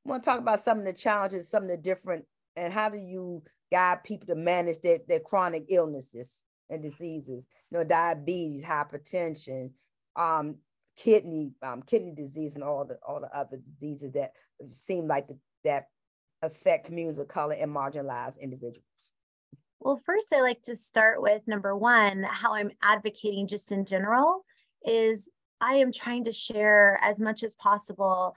I 0.04 0.08
want 0.08 0.24
to 0.24 0.30
talk 0.30 0.40
about 0.40 0.60
some 0.60 0.80
of 0.80 0.84
the 0.84 0.92
challenges 0.92 1.50
some 1.50 1.64
of 1.64 1.68
the 1.68 1.76
different 1.76 2.24
and 2.56 2.72
how 2.72 2.88
do 2.88 2.98
you 2.98 3.42
guide 3.72 4.04
people 4.04 4.26
to 4.26 4.34
manage 4.34 4.80
their, 4.82 4.98
their 5.08 5.20
chronic 5.20 5.64
illnesses 5.70 6.42
and 6.68 6.82
diseases, 6.82 7.46
you 7.70 7.78
know, 7.78 7.84
diabetes, 7.84 8.64
hypertension, 8.64 9.70
um, 10.14 10.56
kidney, 10.96 11.52
um, 11.62 11.82
kidney 11.82 12.12
disease, 12.14 12.54
and 12.54 12.62
all 12.62 12.84
the 12.84 12.98
all 13.06 13.20
the 13.20 13.34
other 13.36 13.58
diseases 13.74 14.12
that 14.12 14.32
seem 14.68 15.06
like 15.06 15.26
the, 15.26 15.38
that 15.64 15.86
affect 16.42 16.86
communities 16.86 17.18
of 17.18 17.28
color 17.28 17.54
and 17.54 17.74
marginalized 17.74 18.38
individuals. 18.40 18.82
Well, 19.80 20.00
first, 20.04 20.32
I 20.32 20.42
like 20.42 20.62
to 20.64 20.76
start 20.76 21.22
with 21.22 21.42
number 21.46 21.76
one, 21.76 22.24
how 22.24 22.54
I'm 22.54 22.70
advocating 22.82 23.48
just 23.48 23.72
in 23.72 23.84
general 23.84 24.44
is 24.84 25.28
I 25.62 25.74
am 25.74 25.92
trying 25.92 26.24
to 26.24 26.32
share 26.32 26.98
as 27.00 27.20
much 27.20 27.44
as 27.44 27.54
possible 27.54 28.34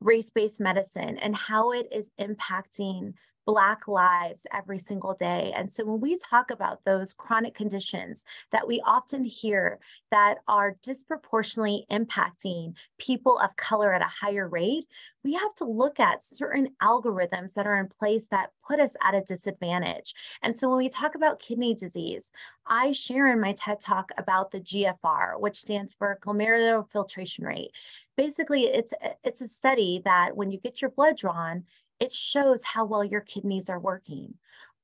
race 0.00 0.30
based 0.30 0.60
medicine 0.60 1.18
and 1.18 1.34
how 1.34 1.72
it 1.72 1.88
is 1.90 2.10
impacting 2.20 3.14
Black 3.48 3.88
lives 3.88 4.46
every 4.52 4.78
single 4.78 5.14
day. 5.14 5.54
And 5.56 5.72
so 5.72 5.82
when 5.82 6.00
we 6.02 6.18
talk 6.18 6.50
about 6.50 6.84
those 6.84 7.14
chronic 7.14 7.54
conditions 7.54 8.22
that 8.52 8.68
we 8.68 8.82
often 8.84 9.24
hear 9.24 9.78
that 10.10 10.40
are 10.46 10.76
disproportionately 10.82 11.86
impacting 11.90 12.74
people 12.98 13.38
of 13.38 13.56
color 13.56 13.94
at 13.94 14.02
a 14.02 14.04
higher 14.04 14.46
rate, 14.46 14.84
we 15.24 15.32
have 15.32 15.54
to 15.54 15.64
look 15.64 15.98
at 15.98 16.22
certain 16.22 16.68
algorithms 16.82 17.54
that 17.54 17.66
are 17.66 17.80
in 17.80 17.88
place 17.88 18.26
that 18.30 18.50
put 18.66 18.80
us 18.80 18.94
at 19.02 19.14
a 19.14 19.22
disadvantage. 19.22 20.12
And 20.42 20.54
so 20.54 20.68
when 20.68 20.76
we 20.76 20.90
talk 20.90 21.14
about 21.14 21.40
kidney 21.40 21.74
disease, 21.74 22.30
I 22.66 22.92
share 22.92 23.28
in 23.28 23.40
my 23.40 23.54
TED 23.54 23.80
talk 23.80 24.10
about 24.18 24.50
the 24.50 24.60
GFR, 24.60 25.40
which 25.40 25.58
stands 25.58 25.94
for 25.94 26.18
glomerular 26.22 26.84
filtration 26.92 27.46
rate. 27.46 27.70
Basically, 28.14 28.64
it's 28.64 28.92
it's 29.24 29.40
a 29.40 29.48
study 29.48 30.02
that 30.04 30.36
when 30.36 30.50
you 30.50 30.58
get 30.58 30.82
your 30.82 30.90
blood 30.90 31.16
drawn, 31.16 31.64
it 32.00 32.12
shows 32.12 32.64
how 32.64 32.84
well 32.84 33.04
your 33.04 33.20
kidneys 33.20 33.68
are 33.68 33.80
working. 33.80 34.34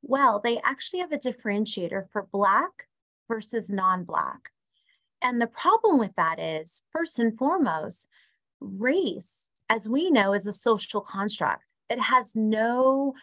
Well, 0.02 0.40
they 0.42 0.60
actually 0.62 1.00
have 1.00 1.12
a 1.12 1.18
differentiator 1.18 2.10
for 2.10 2.28
Black 2.30 2.88
versus 3.28 3.70
non 3.70 4.04
Black. 4.04 4.50
And 5.22 5.40
the 5.40 5.46
problem 5.46 5.98
with 5.98 6.14
that 6.16 6.38
is, 6.38 6.82
first 6.92 7.18
and 7.18 7.36
foremost, 7.38 8.08
race, 8.60 9.48
as 9.70 9.88
we 9.88 10.10
know, 10.10 10.34
is 10.34 10.46
a 10.46 10.52
social 10.52 11.00
construct. 11.00 11.72
It 11.88 11.98
has 11.98 12.36
no 12.36 13.14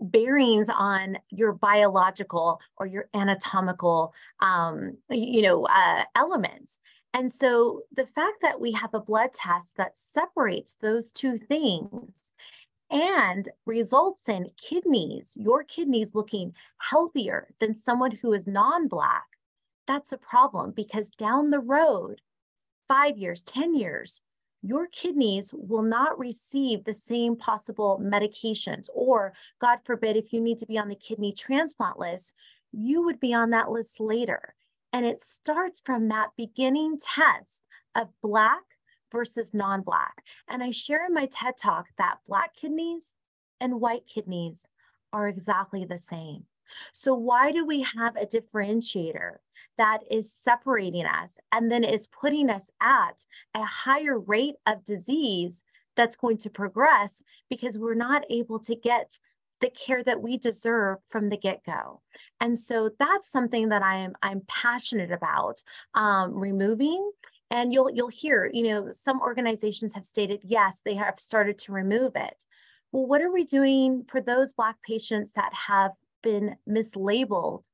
bearings 0.00 0.68
on 0.68 1.18
your 1.30 1.52
biological 1.52 2.60
or 2.76 2.86
your 2.86 3.08
anatomical, 3.14 4.12
um, 4.40 4.98
you 5.08 5.42
know, 5.42 5.64
uh, 5.64 6.04
elements. 6.16 6.80
And 7.14 7.32
so 7.32 7.82
the 7.94 8.06
fact 8.06 8.38
that 8.42 8.60
we 8.60 8.72
have 8.72 8.94
a 8.94 9.00
blood 9.00 9.32
test 9.32 9.68
that 9.76 9.92
separates 9.96 10.76
those 10.76 11.12
two 11.12 11.38
things 11.38 12.32
and 12.92 13.48
results 13.64 14.28
in 14.28 14.50
kidneys, 14.58 15.32
your 15.34 15.64
kidneys 15.64 16.14
looking 16.14 16.52
healthier 16.78 17.48
than 17.58 17.74
someone 17.74 18.10
who 18.10 18.34
is 18.34 18.46
non 18.46 18.86
Black, 18.86 19.24
that's 19.86 20.12
a 20.12 20.18
problem 20.18 20.72
because 20.76 21.08
down 21.10 21.50
the 21.50 21.58
road, 21.58 22.20
five 22.86 23.16
years, 23.16 23.42
10 23.42 23.74
years, 23.74 24.20
your 24.62 24.86
kidneys 24.86 25.52
will 25.52 25.82
not 25.82 26.18
receive 26.18 26.84
the 26.84 26.94
same 26.94 27.34
possible 27.34 28.00
medications. 28.00 28.86
Or, 28.94 29.32
God 29.60 29.78
forbid, 29.84 30.16
if 30.16 30.32
you 30.32 30.40
need 30.40 30.58
to 30.58 30.66
be 30.66 30.78
on 30.78 30.88
the 30.88 30.94
kidney 30.94 31.32
transplant 31.32 31.98
list, 31.98 32.34
you 32.70 33.02
would 33.02 33.18
be 33.18 33.34
on 33.34 33.50
that 33.50 33.70
list 33.70 33.98
later. 33.98 34.54
And 34.92 35.04
it 35.04 35.22
starts 35.22 35.80
from 35.84 36.08
that 36.08 36.28
beginning 36.36 36.98
test 37.00 37.62
of 37.94 38.08
Black 38.22 38.62
versus 39.12 39.52
non 39.54 39.82
Black. 39.82 40.24
And 40.48 40.62
I 40.62 40.70
share 40.70 41.06
in 41.06 41.14
my 41.14 41.26
TED 41.26 41.54
talk 41.56 41.86
that 41.98 42.18
Black 42.26 42.56
kidneys 42.56 43.14
and 43.60 43.80
white 43.80 44.06
kidneys 44.06 44.66
are 45.12 45.28
exactly 45.28 45.84
the 45.84 45.98
same. 45.98 46.46
So, 46.92 47.14
why 47.14 47.52
do 47.52 47.64
we 47.66 47.82
have 47.96 48.16
a 48.16 48.26
differentiator 48.26 49.36
that 49.78 50.00
is 50.10 50.32
separating 50.42 51.06
us 51.06 51.36
and 51.50 51.70
then 51.70 51.84
is 51.84 52.08
putting 52.08 52.50
us 52.50 52.70
at 52.80 53.24
a 53.54 53.64
higher 53.64 54.18
rate 54.18 54.56
of 54.66 54.84
disease 54.84 55.62
that's 55.96 56.16
going 56.16 56.38
to 56.38 56.50
progress 56.50 57.22
because 57.48 57.78
we're 57.78 57.94
not 57.94 58.24
able 58.30 58.58
to 58.60 58.74
get 58.74 59.18
the 59.60 59.70
care 59.70 60.02
that 60.02 60.20
we 60.20 60.36
deserve 60.36 60.98
from 61.08 61.28
the 61.28 61.36
get-go 61.36 62.00
and 62.40 62.58
so 62.58 62.90
that's 62.98 63.30
something 63.30 63.68
that 63.68 63.82
i 63.82 63.96
am 63.96 64.12
i'm 64.22 64.42
passionate 64.48 65.12
about 65.12 65.62
um, 65.94 66.34
removing 66.34 67.12
and 67.52 67.70
you'll 67.72 67.90
you'll 67.90 68.08
hear, 68.08 68.50
you 68.52 68.62
know, 68.64 68.90
some 68.90 69.20
organizations 69.20 69.92
have 69.94 70.06
stated 70.06 70.40
yes, 70.42 70.80
they 70.84 70.94
have 70.94 71.20
started 71.20 71.58
to 71.58 71.72
remove 71.72 72.12
it. 72.16 72.44
Well, 72.90 73.06
what 73.06 73.20
are 73.20 73.30
we 73.30 73.44
doing 73.44 74.04
for 74.08 74.22
those 74.22 74.54
Black 74.54 74.76
patients 74.82 75.32
that 75.34 75.52
have 75.52 75.92
been 76.22 76.56
mislabeled 76.68 77.64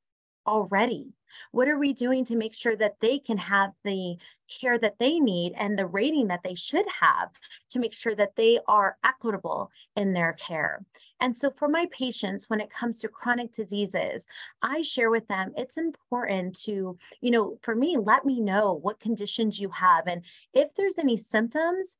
already? 0.49 1.12
What 1.52 1.69
are 1.69 1.78
we 1.78 1.93
doing 1.93 2.25
to 2.25 2.37
make 2.37 2.55
sure 2.55 2.75
that 2.76 2.97
they 3.00 3.19
can 3.19 3.38
have 3.38 3.73
the 3.85 4.17
care 4.61 4.78
that 4.78 4.99
they 4.99 5.21
need 5.21 5.52
and 5.57 5.78
the 5.78 5.87
rating 5.87 6.28
that 6.28 6.40
they 6.43 6.55
should 6.55 6.87
have 7.00 7.31
to 7.71 7.78
make 7.78 7.93
sure 7.93 8.14
that 8.14 8.35
they 8.35 8.59
are 8.67 8.97
equitable 9.05 9.71
in 9.95 10.12
their 10.12 10.33
care? 10.33 10.85
And 11.21 11.37
so, 11.37 11.50
for 11.50 11.69
my 11.69 11.87
patients, 11.90 12.49
when 12.49 12.61
it 12.61 12.71
comes 12.71 13.00
to 13.00 13.09
chronic 13.09 13.52
diseases, 13.52 14.26
I 14.62 14.83
share 14.83 15.11
with 15.11 15.26
them 15.28 15.52
it's 15.57 15.76
important 15.76 16.59
to, 16.62 16.97
you 17.21 17.31
know, 17.31 17.59
for 17.62 17.75
me, 17.75 17.97
let 17.97 18.25
me 18.25 18.40
know 18.40 18.73
what 18.75 19.00
conditions 19.00 19.59
you 19.59 19.69
have. 19.71 20.07
And 20.07 20.23
if 20.55 20.75
there's 20.75 20.99
any 20.99 21.17
symptoms, 21.17 21.99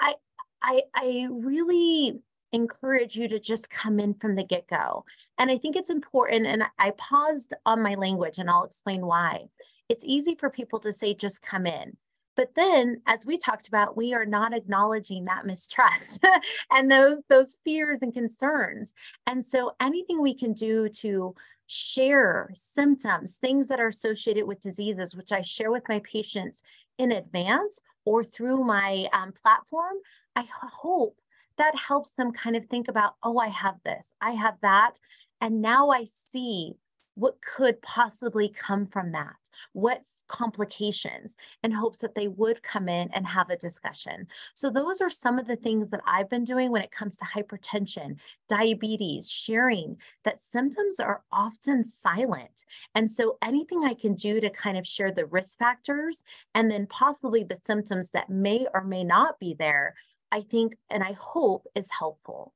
I, 0.00 0.14
I, 0.62 0.82
I 0.94 1.28
really 1.30 2.20
encourage 2.52 3.16
you 3.16 3.28
to 3.28 3.38
just 3.38 3.70
come 3.70 4.00
in 4.00 4.14
from 4.14 4.34
the 4.34 4.44
get 4.44 4.66
go. 4.68 5.04
And 5.38 5.50
I 5.50 5.58
think 5.58 5.76
it's 5.76 5.90
important, 5.90 6.46
and 6.46 6.64
I 6.78 6.92
paused 6.92 7.54
on 7.64 7.82
my 7.82 7.94
language 7.94 8.38
and 8.38 8.50
I'll 8.50 8.64
explain 8.64 9.06
why. 9.06 9.46
It's 9.88 10.04
easy 10.04 10.34
for 10.34 10.50
people 10.50 10.78
to 10.80 10.92
say, 10.92 11.14
just 11.14 11.42
come 11.42 11.66
in. 11.66 11.96
But 12.36 12.54
then, 12.54 13.02
as 13.06 13.26
we 13.26 13.36
talked 13.36 13.68
about, 13.68 13.96
we 13.96 14.14
are 14.14 14.24
not 14.24 14.54
acknowledging 14.54 15.24
that 15.24 15.46
mistrust 15.46 16.24
and 16.70 16.90
those, 16.90 17.18
those 17.28 17.56
fears 17.64 18.02
and 18.02 18.14
concerns. 18.14 18.94
And 19.26 19.44
so, 19.44 19.72
anything 19.80 20.22
we 20.22 20.34
can 20.34 20.52
do 20.52 20.88
to 21.00 21.34
share 21.66 22.50
symptoms, 22.54 23.36
things 23.36 23.68
that 23.68 23.78
are 23.78 23.88
associated 23.88 24.46
with 24.46 24.60
diseases, 24.60 25.14
which 25.14 25.32
I 25.32 25.40
share 25.42 25.70
with 25.70 25.88
my 25.88 26.00
patients 26.00 26.62
in 26.98 27.12
advance 27.12 27.80
or 28.04 28.24
through 28.24 28.64
my 28.64 29.06
um, 29.12 29.32
platform, 29.32 29.96
I 30.34 30.46
hope 30.50 31.19
that 31.60 31.76
helps 31.76 32.10
them 32.12 32.32
kind 32.32 32.56
of 32.56 32.64
think 32.66 32.88
about, 32.88 33.16
oh, 33.22 33.38
I 33.38 33.48
have 33.48 33.76
this, 33.84 34.14
I 34.20 34.30
have 34.30 34.54
that. 34.62 34.94
And 35.42 35.60
now 35.60 35.90
I 35.90 36.06
see 36.32 36.72
what 37.14 37.36
could 37.42 37.82
possibly 37.82 38.48
come 38.48 38.86
from 38.86 39.12
that. 39.12 39.36
What 39.74 40.02
complications 40.30 41.36
in 41.64 41.72
hopes 41.72 41.98
that 41.98 42.14
they 42.14 42.28
would 42.28 42.62
come 42.62 42.88
in 42.88 43.10
and 43.12 43.26
have 43.26 43.50
a 43.50 43.56
discussion. 43.56 44.26
So, 44.54 44.70
those 44.70 45.00
are 45.00 45.10
some 45.10 45.38
of 45.38 45.46
the 45.46 45.56
things 45.56 45.90
that 45.90 46.00
I've 46.06 46.30
been 46.30 46.44
doing 46.44 46.70
when 46.70 46.82
it 46.82 46.92
comes 46.92 47.16
to 47.16 47.24
hypertension, 47.24 48.16
diabetes, 48.48 49.28
sharing 49.28 49.96
that 50.24 50.40
symptoms 50.40 51.00
are 51.00 51.22
often 51.32 51.84
silent. 51.84 52.64
And 52.94 53.10
so, 53.10 53.38
anything 53.42 53.84
I 53.84 53.94
can 53.94 54.14
do 54.14 54.40
to 54.40 54.50
kind 54.50 54.78
of 54.78 54.86
share 54.86 55.10
the 55.10 55.26
risk 55.26 55.58
factors 55.58 56.22
and 56.54 56.70
then 56.70 56.86
possibly 56.86 57.42
the 57.42 57.58
symptoms 57.66 58.10
that 58.10 58.30
may 58.30 58.66
or 58.72 58.84
may 58.84 59.04
not 59.04 59.38
be 59.40 59.54
there, 59.58 59.94
I 60.32 60.42
think 60.42 60.76
and 60.88 61.02
I 61.02 61.12
hope 61.12 61.66
is 61.74 61.88
helpful. 61.90 62.54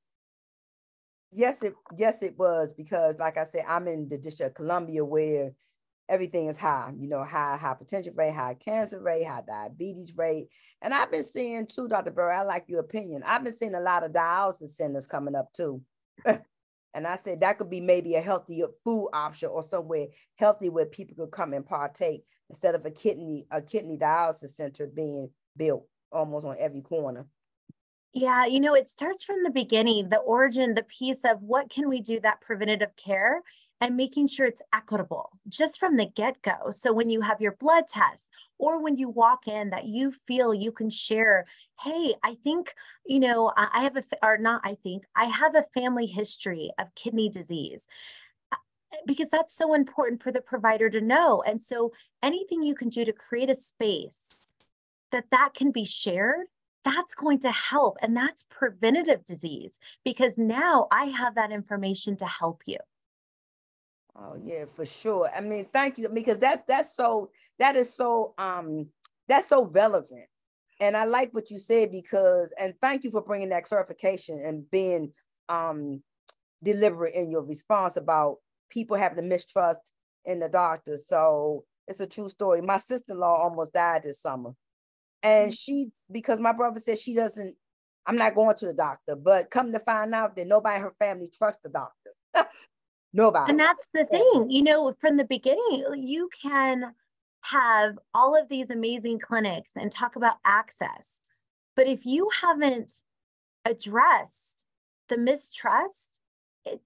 Yes, 1.32 1.62
it 1.62 1.74
yes 1.96 2.22
it 2.22 2.38
was 2.38 2.72
because 2.72 3.18
like 3.18 3.36
I 3.36 3.44
said, 3.44 3.64
I'm 3.68 3.88
in 3.88 4.08
the 4.08 4.18
District 4.18 4.50
of 4.50 4.54
Columbia 4.54 5.04
where 5.04 5.52
everything 6.08 6.46
is 6.46 6.58
high, 6.58 6.92
you 6.98 7.08
know, 7.08 7.24
high 7.24 7.58
hypertension 7.60 8.16
rate, 8.16 8.34
high 8.34 8.54
cancer 8.54 9.00
rate, 9.00 9.24
high 9.26 9.42
diabetes 9.46 10.14
rate. 10.16 10.48
And 10.82 10.92
I've 10.92 11.10
been 11.10 11.24
seeing 11.24 11.66
too, 11.66 11.88
Dr. 11.88 12.10
Burr, 12.10 12.32
I 12.32 12.42
like 12.42 12.64
your 12.68 12.80
opinion. 12.80 13.22
I've 13.24 13.42
been 13.42 13.56
seeing 13.56 13.74
a 13.74 13.80
lot 13.80 14.04
of 14.04 14.12
dialysis 14.12 14.74
centers 14.74 15.06
coming 15.06 15.34
up 15.34 15.52
too. 15.54 15.82
and 16.26 17.06
I 17.06 17.16
said 17.16 17.40
that 17.40 17.58
could 17.58 17.70
be 17.70 17.80
maybe 17.80 18.14
a 18.14 18.20
healthier 18.20 18.66
food 18.84 19.08
option 19.12 19.48
or 19.48 19.62
somewhere 19.62 20.06
healthy 20.36 20.68
where 20.68 20.86
people 20.86 21.16
could 21.16 21.32
come 21.32 21.52
and 21.54 21.66
partake 21.66 22.24
instead 22.50 22.74
of 22.74 22.84
a 22.84 22.90
kidney, 22.90 23.46
a 23.50 23.60
kidney 23.62 23.96
dialysis 23.96 24.50
center 24.50 24.86
being 24.86 25.30
built 25.56 25.88
almost 26.12 26.46
on 26.46 26.56
every 26.58 26.82
corner. 26.82 27.26
Yeah, 28.14 28.46
you 28.46 28.60
know, 28.60 28.74
it 28.74 28.88
starts 28.88 29.24
from 29.24 29.42
the 29.42 29.50
beginning, 29.50 30.08
the 30.08 30.18
origin, 30.18 30.74
the 30.74 30.84
piece 30.84 31.24
of 31.24 31.42
what 31.42 31.68
can 31.68 31.88
we 31.88 32.00
do 32.00 32.20
that 32.20 32.40
preventative 32.40 32.94
care 32.96 33.42
and 33.80 33.96
making 33.96 34.28
sure 34.28 34.46
it's 34.46 34.62
equitable 34.72 35.30
just 35.48 35.80
from 35.80 35.96
the 35.96 36.06
get 36.06 36.40
go. 36.42 36.70
So 36.70 36.92
when 36.92 37.10
you 37.10 37.20
have 37.22 37.40
your 37.40 37.56
blood 37.58 37.88
test 37.88 38.28
or 38.56 38.80
when 38.80 38.96
you 38.96 39.08
walk 39.08 39.48
in, 39.48 39.70
that 39.70 39.86
you 39.86 40.14
feel 40.28 40.54
you 40.54 40.70
can 40.70 40.90
share, 40.90 41.46
hey, 41.82 42.14
I 42.22 42.36
think, 42.44 42.72
you 43.04 43.18
know, 43.18 43.52
I 43.56 43.82
have 43.82 43.96
a, 43.96 44.04
or 44.22 44.38
not, 44.38 44.60
I 44.62 44.76
think, 44.84 45.02
I 45.16 45.24
have 45.24 45.56
a 45.56 45.66
family 45.74 46.06
history 46.06 46.70
of 46.78 46.94
kidney 46.94 47.28
disease 47.30 47.88
uh, 48.52 48.56
because 49.06 49.28
that's 49.28 49.56
so 49.56 49.74
important 49.74 50.22
for 50.22 50.30
the 50.30 50.40
provider 50.40 50.88
to 50.90 51.00
know. 51.00 51.42
And 51.44 51.60
so 51.60 51.92
anything 52.22 52.62
you 52.62 52.76
can 52.76 52.90
do 52.90 53.04
to 53.04 53.12
create 53.12 53.50
a 53.50 53.56
space 53.56 54.52
that 55.10 55.26
that 55.32 55.50
can 55.54 55.72
be 55.72 55.84
shared 55.84 56.46
that's 56.84 57.14
going 57.14 57.38
to 57.38 57.50
help 57.50 57.96
and 58.02 58.16
that's 58.16 58.44
preventative 58.50 59.24
disease 59.24 59.78
because 60.04 60.36
now 60.36 60.86
i 60.90 61.06
have 61.06 61.34
that 61.34 61.50
information 61.50 62.16
to 62.16 62.26
help 62.26 62.62
you 62.66 62.78
Oh 64.16 64.36
yeah, 64.42 64.64
for 64.72 64.86
sure. 64.86 65.28
I 65.34 65.40
mean, 65.40 65.66
thank 65.72 65.98
you 65.98 66.08
because 66.08 66.38
that's 66.38 66.62
that's 66.68 66.94
so 66.94 67.30
that 67.58 67.76
is 67.76 67.94
so 67.94 68.34
um 68.38 68.86
that's 69.28 69.48
so 69.48 69.66
relevant. 69.66 70.26
And 70.80 70.96
I 70.96 71.04
like 71.04 71.32
what 71.32 71.50
you 71.50 71.58
said 71.58 71.90
because 71.90 72.52
and 72.58 72.74
thank 72.80 73.04
you 73.04 73.10
for 73.10 73.22
bringing 73.22 73.48
that 73.48 73.64
clarification 73.64 74.40
and 74.44 74.70
being 74.70 75.12
um 75.48 76.02
deliberate 76.62 77.14
in 77.14 77.30
your 77.30 77.42
response 77.42 77.96
about 77.96 78.36
people 78.70 78.96
having 78.96 79.16
to 79.16 79.28
mistrust 79.28 79.80
in 80.24 80.38
the 80.38 80.48
doctor. 80.48 80.96
So 81.04 81.64
it's 81.88 82.00
a 82.00 82.06
true 82.06 82.28
story. 82.28 82.62
My 82.62 82.78
sister-in-law 82.78 83.42
almost 83.42 83.72
died 83.72 84.02
this 84.04 84.20
summer. 84.22 84.54
And 85.24 85.48
mm-hmm. 85.48 85.52
she 85.52 85.88
because 86.12 86.38
my 86.38 86.52
brother 86.52 86.78
said 86.78 86.98
she 86.98 87.14
doesn't 87.14 87.56
I'm 88.06 88.16
not 88.16 88.34
going 88.34 88.54
to 88.56 88.66
the 88.66 88.74
doctor, 88.74 89.16
but 89.16 89.50
come 89.50 89.72
to 89.72 89.80
find 89.80 90.14
out 90.14 90.36
that 90.36 90.46
nobody 90.46 90.76
in 90.76 90.82
her 90.82 90.94
family 90.98 91.30
trusts 91.36 91.62
the 91.62 91.70
doctor. 91.70 92.10
Nobody. 93.14 93.50
And 93.50 93.60
that's 93.60 93.86
the 93.94 94.04
thing, 94.04 94.50
you 94.50 94.62
know, 94.62 94.92
from 95.00 95.16
the 95.16 95.24
beginning, 95.24 95.84
you 95.96 96.28
can 96.42 96.92
have 97.42 97.96
all 98.12 98.36
of 98.36 98.48
these 98.48 98.70
amazing 98.70 99.20
clinics 99.20 99.70
and 99.76 99.90
talk 99.90 100.16
about 100.16 100.36
access. 100.44 101.20
But 101.76 101.86
if 101.86 102.04
you 102.04 102.28
haven't 102.42 102.92
addressed 103.64 104.66
the 105.08 105.16
mistrust, 105.16 106.20
it, 106.64 106.80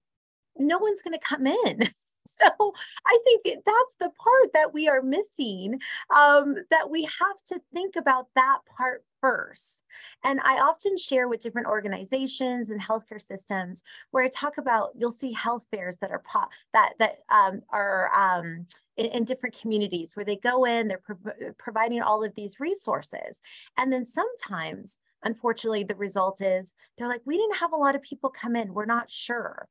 no 0.55 0.77
one's 0.77 1.01
going 1.01 1.17
to 1.17 1.25
come 1.25 1.47
in. 1.47 1.89
so 2.39 2.73
I 3.05 3.19
think 3.23 3.43
that's 3.45 3.95
the 3.99 4.11
part 4.21 4.53
that 4.53 4.73
we 4.73 4.87
are 4.87 5.01
missing, 5.01 5.79
um, 6.15 6.55
that 6.69 6.89
we 6.89 7.03
have 7.03 7.43
to 7.47 7.61
think 7.73 7.95
about 7.95 8.27
that 8.35 8.59
part 8.77 9.03
first. 9.21 9.83
And 10.23 10.39
I 10.41 10.59
often 10.59 10.97
share 10.97 11.27
with 11.27 11.41
different 11.41 11.67
organizations 11.67 12.69
and 12.69 12.81
healthcare 12.81 13.21
systems 13.21 13.83
where 14.11 14.23
I 14.23 14.29
talk 14.29 14.57
about 14.57 14.91
you'll 14.95 15.11
see 15.11 15.33
health 15.33 15.67
fairs 15.71 15.97
that 15.99 16.11
are 16.11 16.19
pop 16.19 16.49
that 16.73 16.93
that 16.99 17.19
um, 17.29 17.61
are 17.69 18.13
um, 18.13 18.65
in, 18.97 19.07
in, 19.07 19.23
different 19.23 19.59
communities 19.59 20.11
where 20.13 20.25
they 20.25 20.35
go 20.35 20.65
in, 20.65 20.87
they're 20.87 21.01
pro- 21.03 21.51
providing 21.57 22.01
all 22.01 22.23
of 22.23 22.33
these 22.35 22.59
resources, 22.59 23.41
and 23.77 23.91
then 23.91 24.05
sometimes. 24.05 24.97
Unfortunately, 25.25 25.83
the 25.83 25.95
result 25.95 26.39
is 26.39 26.73
they're 26.97 27.09
like, 27.09 27.19
we 27.25 27.35
didn't 27.35 27.57
have 27.57 27.73
a 27.73 27.75
lot 27.75 27.93
of 27.93 28.01
people 28.01 28.29
come 28.29 28.55
in. 28.55 28.73
We're 28.73 28.85
not 28.85 29.11
sure. 29.11 29.67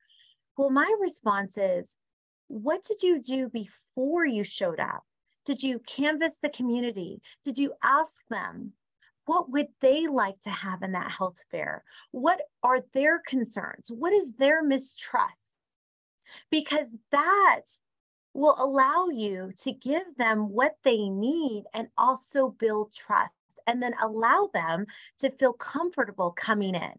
Well, 0.59 0.68
my 0.68 0.92
response 1.01 1.57
is 1.57 1.97
what 2.49 2.83
did 2.83 3.03
you 3.03 3.21
do 3.21 3.49
before 3.49 4.27
you 4.27 4.43
showed 4.45 4.81
up? 4.81 5.05
Did 5.45 5.63
you 5.63 5.81
canvass 5.87 6.37
the 6.43 6.49
community? 6.49 7.23
Did 7.45 7.59
you 7.59 7.75
ask 7.83 8.17
them 8.29 8.73
what 9.27 9.51
would 9.51 9.69
they 9.83 10.07
like 10.07 10.41
to 10.41 10.51
have 10.51 10.83
in 10.83 10.93
that 10.93 11.11
health 11.11 11.37
fair? 11.51 11.85
What 12.13 12.41
are 12.63 12.81
their 12.95 13.21
concerns? 13.27 13.91
What 13.91 14.15
is 14.15 14.33
their 14.33 14.63
mistrust? 14.63 15.59
Because 16.51 16.89
that 17.13 17.61
will 18.33 18.57
allow 18.59 19.09
you 19.09 19.53
to 19.59 19.73
give 19.73 20.17
them 20.17 20.49
what 20.49 20.77
they 20.83 21.11
need 21.11 21.65
and 21.75 21.89
also 21.99 22.55
build 22.59 22.95
trust 22.95 23.35
and 23.67 23.83
then 23.83 23.93
allow 24.03 24.49
them 24.55 24.87
to 25.19 25.31
feel 25.31 25.53
comfortable 25.53 26.31
coming 26.31 26.75
in. 26.75 26.93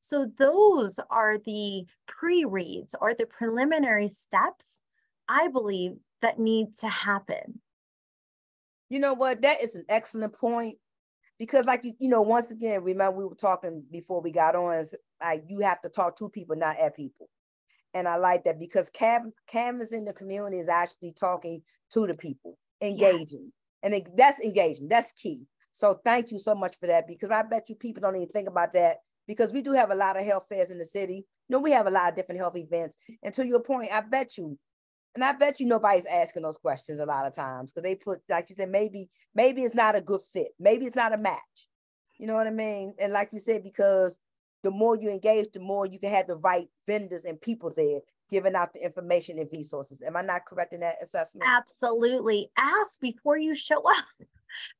So, 0.00 0.30
those 0.38 0.98
are 1.10 1.38
the 1.38 1.84
pre 2.06 2.44
reads 2.44 2.94
or 3.00 3.14
the 3.14 3.26
preliminary 3.26 4.08
steps 4.08 4.80
I 5.28 5.48
believe 5.48 5.92
that 6.22 6.38
need 6.38 6.76
to 6.78 6.88
happen. 6.88 7.60
You 8.88 9.00
know 9.00 9.14
what? 9.14 9.42
That 9.42 9.62
is 9.62 9.74
an 9.74 9.84
excellent 9.88 10.34
point 10.34 10.76
because, 11.38 11.66
like 11.66 11.84
you, 11.84 11.94
you 11.98 12.08
know, 12.08 12.22
once 12.22 12.50
again, 12.50 12.82
remember 12.82 13.18
we 13.18 13.24
were 13.24 13.34
talking 13.34 13.84
before 13.90 14.20
we 14.20 14.30
got 14.30 14.54
on. 14.54 14.74
Is 14.74 14.94
like 15.22 15.44
you 15.48 15.60
have 15.60 15.80
to 15.82 15.88
talk 15.88 16.18
to 16.18 16.28
people, 16.28 16.56
not 16.56 16.78
at 16.78 16.96
people, 16.96 17.28
and 17.92 18.06
I 18.06 18.16
like 18.16 18.44
that 18.44 18.58
because 18.58 18.90
cav- 18.90 19.32
canvassing 19.48 20.04
the 20.04 20.12
community 20.12 20.58
is 20.58 20.68
actually 20.68 21.12
talking 21.12 21.62
to 21.92 22.06
the 22.06 22.14
people, 22.14 22.58
engaging, 22.80 23.50
yes. 23.50 23.52
and 23.82 23.94
it, 23.94 24.06
that's 24.16 24.40
engaging. 24.40 24.88
That's 24.88 25.12
key. 25.12 25.42
So 25.72 26.00
thank 26.04 26.30
you 26.30 26.38
so 26.38 26.54
much 26.54 26.76
for 26.78 26.86
that 26.86 27.08
because 27.08 27.30
I 27.30 27.42
bet 27.42 27.68
you 27.68 27.74
people 27.74 28.00
don't 28.00 28.16
even 28.16 28.28
think 28.28 28.48
about 28.48 28.72
that 28.74 28.98
because 29.26 29.50
we 29.50 29.60
do 29.60 29.72
have 29.72 29.90
a 29.90 29.96
lot 29.96 30.16
of 30.16 30.24
health 30.24 30.44
fairs 30.48 30.70
in 30.70 30.78
the 30.78 30.84
city. 30.84 31.26
You 31.48 31.56
know, 31.56 31.58
we 31.58 31.72
have 31.72 31.86
a 31.86 31.90
lot 31.90 32.10
of 32.10 32.16
different 32.16 32.40
health 32.40 32.56
events. 32.56 32.96
And 33.22 33.34
to 33.34 33.46
your 33.46 33.60
point, 33.60 33.90
I 33.92 34.00
bet 34.00 34.38
you 34.38 34.58
and 35.14 35.24
I 35.24 35.32
bet 35.32 35.60
you 35.60 35.66
nobody's 35.66 36.06
asking 36.06 36.42
those 36.42 36.56
questions 36.56 37.00
a 37.00 37.06
lot 37.06 37.26
of 37.26 37.34
times 37.34 37.72
because 37.72 37.84
they 37.84 37.94
put, 37.94 38.20
like 38.28 38.46
you 38.48 38.56
said, 38.56 38.70
maybe, 38.70 39.08
maybe 39.34 39.62
it's 39.62 39.74
not 39.74 39.96
a 39.96 40.00
good 40.00 40.22
fit. 40.32 40.48
Maybe 40.58 40.86
it's 40.86 40.96
not 40.96 41.14
a 41.14 41.18
match. 41.18 41.68
You 42.18 42.26
know 42.26 42.34
what 42.34 42.46
I 42.46 42.50
mean? 42.50 42.94
And 42.98 43.12
like 43.12 43.30
you 43.32 43.38
said, 43.38 43.62
because 43.62 44.18
the 44.62 44.70
more 44.70 44.96
you 44.96 45.10
engage, 45.10 45.48
the 45.52 45.60
more 45.60 45.86
you 45.86 45.98
can 45.98 46.10
have 46.10 46.26
the 46.26 46.36
right 46.36 46.68
vendors 46.86 47.24
and 47.24 47.40
people 47.40 47.72
there 47.76 48.00
giving 48.30 48.54
out 48.54 48.72
the 48.72 48.84
information 48.84 49.38
and 49.38 49.48
resources. 49.52 50.02
Am 50.02 50.16
I 50.16 50.22
not 50.22 50.46
correct 50.46 50.72
in 50.72 50.80
that 50.80 50.96
assessment? 51.02 51.48
Absolutely. 51.48 52.50
Ask 52.56 53.00
before 53.00 53.38
you 53.38 53.54
show 53.54 53.82
up. 53.82 54.04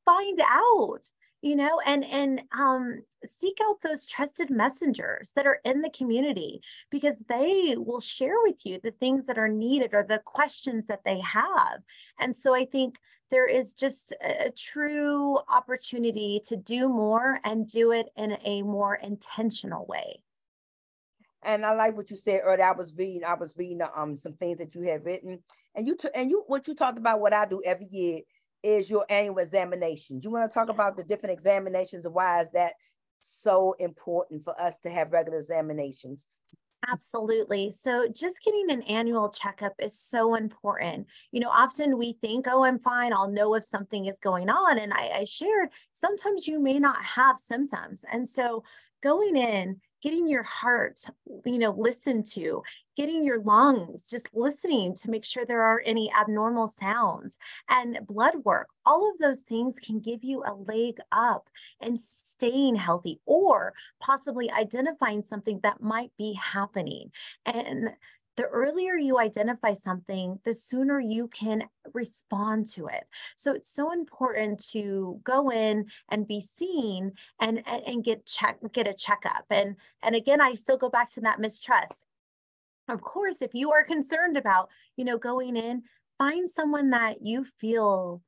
Find 0.04 0.40
out 0.40 1.02
you 1.44 1.54
know 1.54 1.78
and 1.84 2.04
and 2.06 2.40
um, 2.58 3.02
seek 3.24 3.58
out 3.68 3.76
those 3.82 4.06
trusted 4.06 4.48
messengers 4.48 5.30
that 5.36 5.46
are 5.46 5.60
in 5.64 5.82
the 5.82 5.90
community 5.90 6.62
because 6.90 7.16
they 7.28 7.74
will 7.76 8.00
share 8.00 8.36
with 8.42 8.64
you 8.64 8.80
the 8.82 8.92
things 8.92 9.26
that 9.26 9.36
are 9.36 9.48
needed 9.48 9.90
or 9.92 10.02
the 10.02 10.22
questions 10.24 10.86
that 10.86 11.04
they 11.04 11.20
have 11.20 11.80
and 12.18 12.34
so 12.34 12.54
i 12.54 12.64
think 12.64 12.96
there 13.30 13.46
is 13.46 13.74
just 13.74 14.12
a, 14.22 14.46
a 14.46 14.50
true 14.50 15.38
opportunity 15.48 16.40
to 16.46 16.56
do 16.56 16.88
more 16.88 17.38
and 17.44 17.68
do 17.68 17.92
it 17.92 18.08
in 18.16 18.38
a 18.44 18.62
more 18.62 18.94
intentional 18.94 19.84
way 19.86 20.22
and 21.46 21.66
I 21.66 21.74
like 21.74 21.94
what 21.94 22.10
you 22.10 22.16
said 22.16 22.40
earlier. 22.42 22.64
I 22.64 22.72
was 22.72 22.94
reading, 22.96 23.22
I 23.22 23.34
was 23.34 23.54
reading 23.58 23.82
um 23.94 24.16
some 24.16 24.32
things 24.32 24.56
that 24.56 24.74
you 24.74 24.80
have 24.88 25.04
written, 25.04 25.40
and 25.74 25.86
you 25.86 25.94
t- 25.94 26.08
and 26.14 26.30
you 26.30 26.42
what 26.46 26.66
you 26.66 26.74
talked 26.74 26.96
about 26.96 27.20
what 27.20 27.34
I 27.34 27.44
do 27.44 27.62
every 27.66 27.86
year 27.90 28.20
is 28.64 28.90
your 28.90 29.04
annual 29.10 29.38
examination. 29.38 30.20
You 30.22 30.30
want 30.30 30.50
to 30.50 30.54
talk 30.54 30.70
about 30.70 30.96
the 30.96 31.04
different 31.04 31.34
examinations 31.34 32.06
and 32.06 32.14
why 32.14 32.40
is 32.40 32.50
that 32.52 32.72
so 33.20 33.74
important 33.78 34.42
for 34.42 34.58
us 34.60 34.78
to 34.78 34.90
have 34.90 35.12
regular 35.12 35.38
examinations? 35.38 36.26
Absolutely. 36.88 37.72
So, 37.72 38.08
just 38.12 38.42
getting 38.44 38.70
an 38.70 38.82
annual 38.82 39.30
checkup 39.30 39.72
is 39.78 39.98
so 39.98 40.34
important. 40.34 41.06
You 41.30 41.40
know, 41.40 41.48
often 41.48 41.96
we 41.96 42.18
think, 42.20 42.46
oh, 42.48 42.64
I'm 42.64 42.78
fine. 42.78 43.12
I'll 43.12 43.30
know 43.30 43.54
if 43.54 43.64
something 43.64 44.06
is 44.06 44.18
going 44.18 44.50
on. 44.50 44.78
And 44.78 44.92
I, 44.92 45.20
I 45.20 45.24
shared 45.24 45.70
sometimes 45.92 46.46
you 46.46 46.60
may 46.60 46.78
not 46.78 47.02
have 47.02 47.38
symptoms. 47.38 48.04
And 48.10 48.28
so, 48.28 48.64
going 49.02 49.36
in, 49.36 49.80
getting 50.02 50.28
your 50.28 50.42
heart, 50.42 51.00
you 51.46 51.58
know, 51.58 51.70
listened 51.70 52.26
to, 52.26 52.62
getting 52.96 53.24
your 53.24 53.40
lungs, 53.40 54.08
just 54.08 54.28
listening 54.34 54.94
to 54.94 55.10
make 55.10 55.24
sure 55.24 55.44
there 55.44 55.62
are 55.62 55.82
any 55.84 56.12
abnormal 56.12 56.68
sounds 56.68 57.38
and 57.68 57.98
blood 58.06 58.34
work. 58.44 58.68
All 58.86 59.10
of 59.10 59.18
those 59.18 59.40
things 59.40 59.78
can 59.78 60.00
give 60.00 60.24
you 60.24 60.42
a 60.44 60.54
leg 60.54 60.98
up 61.12 61.48
and 61.80 62.00
staying 62.00 62.76
healthy 62.76 63.20
or 63.26 63.74
possibly 64.00 64.50
identifying 64.50 65.22
something 65.22 65.60
that 65.62 65.82
might 65.82 66.10
be 66.16 66.34
happening. 66.34 67.10
And 67.46 67.90
the 68.36 68.44
earlier 68.44 68.96
you 68.96 69.18
identify 69.18 69.74
something, 69.74 70.40
the 70.44 70.54
sooner 70.54 70.98
you 70.98 71.28
can 71.28 71.64
respond 71.92 72.66
to 72.72 72.88
it. 72.88 73.04
So 73.36 73.54
it's 73.54 73.72
so 73.72 73.92
important 73.92 74.64
to 74.72 75.20
go 75.22 75.50
in 75.50 75.86
and 76.08 76.26
be 76.26 76.40
seen 76.40 77.12
and, 77.38 77.62
and, 77.66 77.82
and 77.86 78.04
get 78.04 78.26
check 78.26 78.58
get 78.72 78.88
a 78.88 78.94
checkup. 78.94 79.44
And 79.50 79.76
and 80.02 80.14
again, 80.14 80.40
I 80.40 80.54
still 80.54 80.76
go 80.76 80.88
back 80.88 81.10
to 81.10 81.20
that 81.22 81.40
mistrust. 81.40 82.04
Of 82.88 83.00
course, 83.00 83.40
if 83.40 83.54
you 83.54 83.72
are 83.72 83.84
concerned 83.84 84.36
about, 84.36 84.68
you 84.96 85.04
know, 85.04 85.18
going 85.18 85.56
in, 85.56 85.82
find 86.18 86.48
someone 86.48 86.90
that 86.90 87.22
you 87.22 87.44
feel 87.60 88.22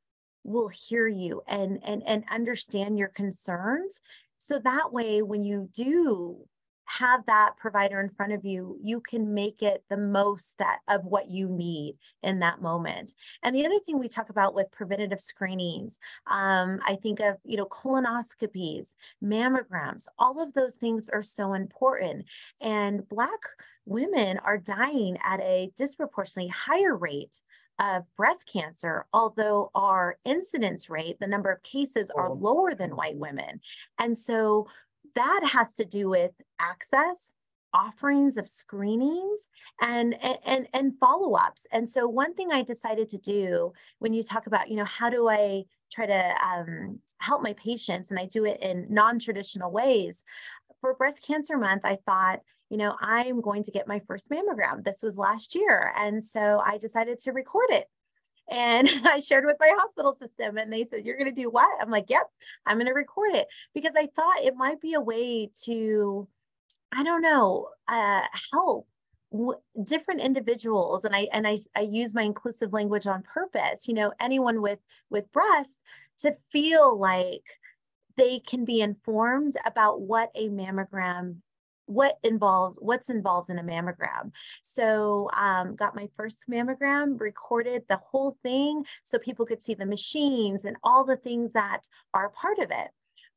will 0.45 0.69
hear 0.69 1.07
you 1.07 1.43
and 1.47 1.81
and 1.85 2.03
and 2.07 2.25
understand 2.31 2.99
your 2.99 3.09
concerns. 3.09 4.01
So 4.39 4.59
that 4.61 4.93
way 4.93 5.23
when 5.23 5.45
you 5.45 5.69
do 5.73 6.47
have 6.87 7.27
that 7.27 7.57
provider 7.59 8.01
in 8.01 8.09
front 8.11 8.33
of 8.33 8.45
you, 8.45 8.79
you 8.83 9.01
can 9.01 9.35
make 9.35 9.63
it 9.63 9.85
the 9.91 9.97
most 9.97 10.57
that 10.59 10.79
of 10.89 11.05
what 11.05 11.31
you 11.31 11.49
need 11.49 11.97
in 12.23 12.39
that 12.41 12.63
moment. 12.63 13.13
And 13.43 13.55
the 13.55 13.67
other 13.67 13.79
thing 13.85 13.99
we 13.99 14.09
talk 14.09 14.31
about 14.31 14.55
with 14.55 14.71
preventative 14.71 15.21
screenings, 15.21 15.99
um, 16.27 16.81
I 16.87 16.97
think 17.03 17.21
of 17.21 17.37
you 17.45 17.57
know 17.57 17.67
colonoscopies, 17.67 18.95
mammograms, 19.23 20.07
all 20.19 20.43
of 20.43 20.55
those 20.55 20.77
things 20.77 21.09
are 21.09 21.23
so 21.23 21.55
important. 21.55 22.27
And 22.61 23.07
Black 23.09 23.41
women 23.85 24.39
are 24.39 24.59
dying 24.59 25.19
at 25.25 25.41
a 25.41 25.71
disproportionately 25.77 26.51
higher 26.51 26.97
rate 26.97 27.41
of 27.79 28.05
breast 28.17 28.49
cancer, 28.51 29.07
although 29.13 29.71
our 29.75 30.19
incidence 30.25 30.89
rate, 30.89 31.19
the 31.21 31.27
number 31.27 31.51
of 31.51 31.63
cases 31.63 32.11
are 32.11 32.33
lower 32.33 32.75
than 32.75 32.97
white 32.97 33.17
women. 33.17 33.61
And 33.99 34.17
so 34.17 34.69
that 35.17 35.41
has 35.53 35.73
to 35.75 35.85
do 35.85 36.09
with 36.09 36.33
access 36.61 37.33
offerings 37.75 38.37
of 38.37 38.49
screenings 38.49 39.49
and 39.81 40.17
and 40.23 40.67
and 40.73 40.99
follow-ups. 40.99 41.67
And 41.73 41.89
so 41.89 42.07
one 42.09 42.35
thing 42.35 42.51
i 42.53 42.63
decided 42.63 43.09
to 43.11 43.19
do 43.19 43.73
when 43.99 44.15
you 44.15 44.23
talk 44.23 44.47
about 44.47 44.71
you 44.71 44.77
know 44.77 44.85
how 44.85 45.11
do 45.11 45.29
i 45.29 45.65
try 45.93 46.07
to 46.07 46.35
um, 46.45 46.99
help 47.19 47.43
my 47.43 47.53
patients 47.55 48.11
and 48.11 48.19
i 48.19 48.27
do 48.27 48.45
it 48.45 48.59
in 48.61 48.87
non-traditional 48.89 49.71
ways 49.71 50.25
for 50.81 50.95
breast 50.95 51.23
cancer 51.23 51.59
month 51.59 51.83
i 51.85 51.97
thought 52.07 52.41
you 52.71 52.77
know 52.77 52.97
i'm 53.01 53.41
going 53.41 53.63
to 53.65 53.71
get 53.71 53.87
my 53.89 54.01
first 54.07 54.31
mammogram. 54.31 54.83
This 54.83 55.01
was 55.03 55.19
last 55.19 55.55
year 55.55 55.93
and 55.97 56.25
so 56.25 56.63
i 56.65 56.79
decided 56.79 57.21
to 57.21 57.33
record 57.33 57.71
it 57.71 57.87
and 58.51 58.89
I 59.05 59.21
shared 59.21 59.45
with 59.45 59.57
my 59.61 59.73
hospital 59.77 60.17
system, 60.19 60.59
and 60.59 60.73
they 60.73 60.85
said, 60.85 61.05
You're 61.05 61.17
going 61.17 61.35
to 61.35 61.43
do 61.43 61.51
what? 61.51 61.69
I'm 61.81 61.91
like, 61.91 62.07
Yep, 62.09 62.29
I'm 62.67 62.77
going 62.77 62.87
to 62.87 62.93
record 62.93 63.35
it 63.35 63.49
because 63.75 63.95
I 63.97 64.09
thought 64.15 64.45
it 64.45 64.57
might 64.57 64.81
be 64.81 64.95
a 64.95 65.01
way 65.01 65.51
to, 65.65 66.29
I 66.93 67.03
don't 67.03 67.23
know, 67.23 67.69
uh, 67.89 68.23
help 68.53 68.87
different 69.83 70.21
individuals 70.21 71.05
and 71.05 71.15
i 71.15 71.27
and 71.33 71.47
I, 71.47 71.59
I 71.75 71.81
use 71.81 72.15
my 72.15 72.23
inclusive 72.23 72.73
language 72.73 73.09
on 73.09 73.23
purpose 73.23 73.89
you 73.89 73.93
know 73.93 74.13
anyone 74.21 74.63
with 74.63 74.79
with 75.11 75.31
breasts 75.33 75.77
to 76.19 76.37
feel 76.53 76.97
like 76.97 77.43
they 78.17 78.39
can 78.39 78.65
be 78.65 78.81
informed 78.81 79.57
about 79.67 80.01
what 80.01 80.31
a 80.35 80.49
mammogram 80.49 81.39
what 81.87 82.19
involved 82.23 82.79
what's 82.81 83.09
involved 83.09 83.51
in 83.51 83.59
a 83.59 83.63
mammogram. 83.63 84.33
So 84.63 85.31
um, 85.33 85.77
got 85.77 85.97
my 85.97 86.09
first 86.17 86.45
mammogram 86.51 87.21
recorded 87.21 87.85
the 87.89 88.01
whole 88.11 88.37
thing 88.43 88.85
so 89.05 89.19
people 89.19 89.47
could 89.47 89.63
see 89.63 89.75
the 89.75 89.87
machines 89.87 90.65
and 90.65 90.77
all 90.83 91.05
the 91.05 91.17
things 91.17 91.53
that 91.55 91.83
are 92.13 92.31
part 92.31 92.59
of 92.59 92.71
it. 92.71 92.89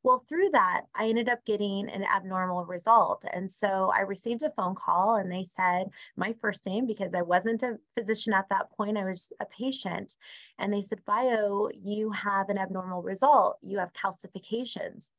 Well 0.02 0.24
through 0.30 0.52
that 0.52 0.84
i 0.96 1.10
ended 1.10 1.28
up 1.28 1.46
getting 1.46 1.90
an 1.90 2.04
abnormal 2.04 2.66
result. 2.66 3.24
And 3.32 3.52
so 3.52 3.92
i 3.94 4.02
received 4.02 4.44
a 4.44 4.52
phone 4.52 4.76
call 4.76 5.16
and 5.16 5.32
they 5.32 5.46
said 5.46 5.88
my 6.16 6.34
first 6.42 6.66
name 6.66 6.88
because 6.88 7.14
i 7.14 7.22
wasn't 7.22 7.64
a 7.64 7.78
physician 7.96 8.34
at 8.34 8.50
that 8.50 8.72
point 8.76 8.98
i 8.98 9.04
was 9.04 9.34
a 9.40 9.46
patient. 9.46 10.16
And 10.58 10.74
they 10.74 10.82
said 10.82 11.06
Bayo 11.06 11.70
you 11.74 12.12
have 12.12 12.50
an 12.50 12.58
abnormal 12.58 13.04
result. 13.04 13.58
You 13.62 13.80
have 13.80 13.92
calcifications 13.94 15.10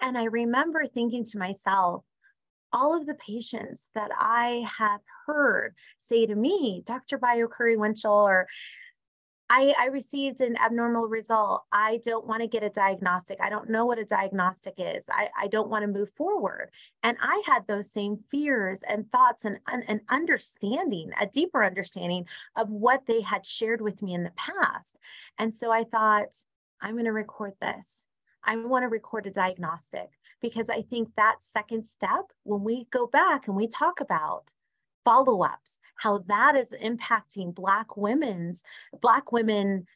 and 0.00 0.16
I 0.16 0.24
remember 0.24 0.86
thinking 0.86 1.24
to 1.26 1.38
myself, 1.38 2.04
all 2.72 2.96
of 2.96 3.06
the 3.06 3.14
patients 3.14 3.88
that 3.94 4.10
I 4.16 4.64
have 4.78 5.00
heard 5.26 5.74
say 5.98 6.26
to 6.26 6.34
me, 6.34 6.82
Dr. 6.86 7.18
Bayo 7.18 7.48
Curry 7.48 7.76
Winchell, 7.76 8.12
or 8.12 8.46
I, 9.52 9.74
I, 9.76 9.86
received 9.86 10.40
an 10.40 10.56
abnormal 10.56 11.08
result. 11.08 11.64
I 11.72 11.98
don't 12.04 12.24
want 12.24 12.42
to 12.42 12.46
get 12.46 12.62
a 12.62 12.70
diagnostic. 12.70 13.38
I 13.40 13.50
don't 13.50 13.68
know 13.68 13.84
what 13.84 13.98
a 13.98 14.04
diagnostic 14.04 14.74
is. 14.78 15.06
I, 15.10 15.28
I 15.36 15.48
don't 15.48 15.68
want 15.68 15.82
to 15.82 15.88
move 15.88 16.10
forward. 16.16 16.70
And 17.02 17.16
I 17.20 17.42
had 17.44 17.66
those 17.66 17.90
same 17.90 18.20
fears 18.30 18.80
and 18.88 19.10
thoughts 19.10 19.44
and 19.44 19.58
an 19.66 20.02
understanding, 20.08 21.10
a 21.20 21.26
deeper 21.26 21.64
understanding 21.64 22.26
of 22.54 22.70
what 22.70 23.06
they 23.06 23.22
had 23.22 23.44
shared 23.44 23.80
with 23.80 24.00
me 24.02 24.14
in 24.14 24.22
the 24.22 24.32
past. 24.36 24.96
And 25.36 25.52
so 25.52 25.72
I 25.72 25.82
thought, 25.82 26.28
I'm 26.80 26.94
going 26.94 27.06
to 27.06 27.12
record 27.12 27.54
this. 27.60 28.06
I 28.44 28.56
want 28.56 28.84
to 28.84 28.88
record 28.88 29.26
a 29.26 29.30
diagnostic 29.30 30.10
because 30.40 30.70
I 30.70 30.82
think 30.82 31.10
that 31.16 31.36
second 31.40 31.84
step, 31.86 32.32
when 32.44 32.64
we 32.64 32.86
go 32.90 33.06
back 33.06 33.46
and 33.46 33.56
we 33.56 33.68
talk 33.68 34.00
about 34.00 34.52
follow 35.04 35.42
ups, 35.42 35.78
how 35.96 36.18
that 36.28 36.56
is 36.56 36.70
impacting 36.82 37.54
Black 37.54 37.96
women's, 37.96 38.62
Black 39.00 39.32
women 39.32 39.86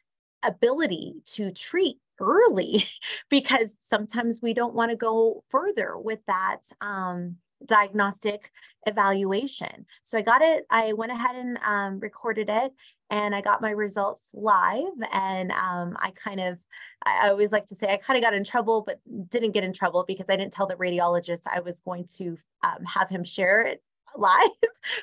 ability 0.43 1.15
to 1.25 1.51
treat 1.51 1.97
early 2.19 2.85
because 3.29 3.75
sometimes 3.81 4.39
we 4.41 4.53
don't 4.53 4.75
want 4.75 4.91
to 4.91 4.97
go 4.97 5.43
further 5.49 5.97
with 5.97 6.19
that 6.27 6.61
um, 6.81 7.37
diagnostic 7.65 8.51
evaluation. 8.85 9.85
So 10.03 10.17
I 10.17 10.21
got 10.21 10.41
it, 10.41 10.65
I 10.69 10.93
went 10.93 11.11
ahead 11.11 11.35
and 11.35 11.57
um, 11.65 11.99
recorded 11.99 12.49
it 12.49 12.71
and 13.09 13.35
I 13.35 13.41
got 13.41 13.61
my 13.61 13.71
results 13.71 14.31
live. 14.33 14.93
And 15.11 15.51
um, 15.51 15.97
I 15.99 16.11
kind 16.11 16.39
of, 16.39 16.57
I 17.03 17.29
always 17.29 17.51
like 17.51 17.67
to 17.67 17.75
say, 17.75 17.91
I 17.91 17.97
kind 17.97 18.17
of 18.17 18.23
got 18.23 18.33
in 18.33 18.43
trouble, 18.43 18.83
but 18.85 18.99
didn't 19.29 19.51
get 19.51 19.63
in 19.63 19.73
trouble 19.73 20.05
because 20.07 20.25
I 20.29 20.35
didn't 20.35 20.53
tell 20.53 20.67
the 20.67 20.75
radiologist 20.75 21.41
I 21.51 21.59
was 21.61 21.79
going 21.79 22.07
to 22.17 22.37
um, 22.63 22.83
have 22.85 23.09
him 23.09 23.23
share 23.23 23.61
it 23.61 23.81
live, 24.19 24.49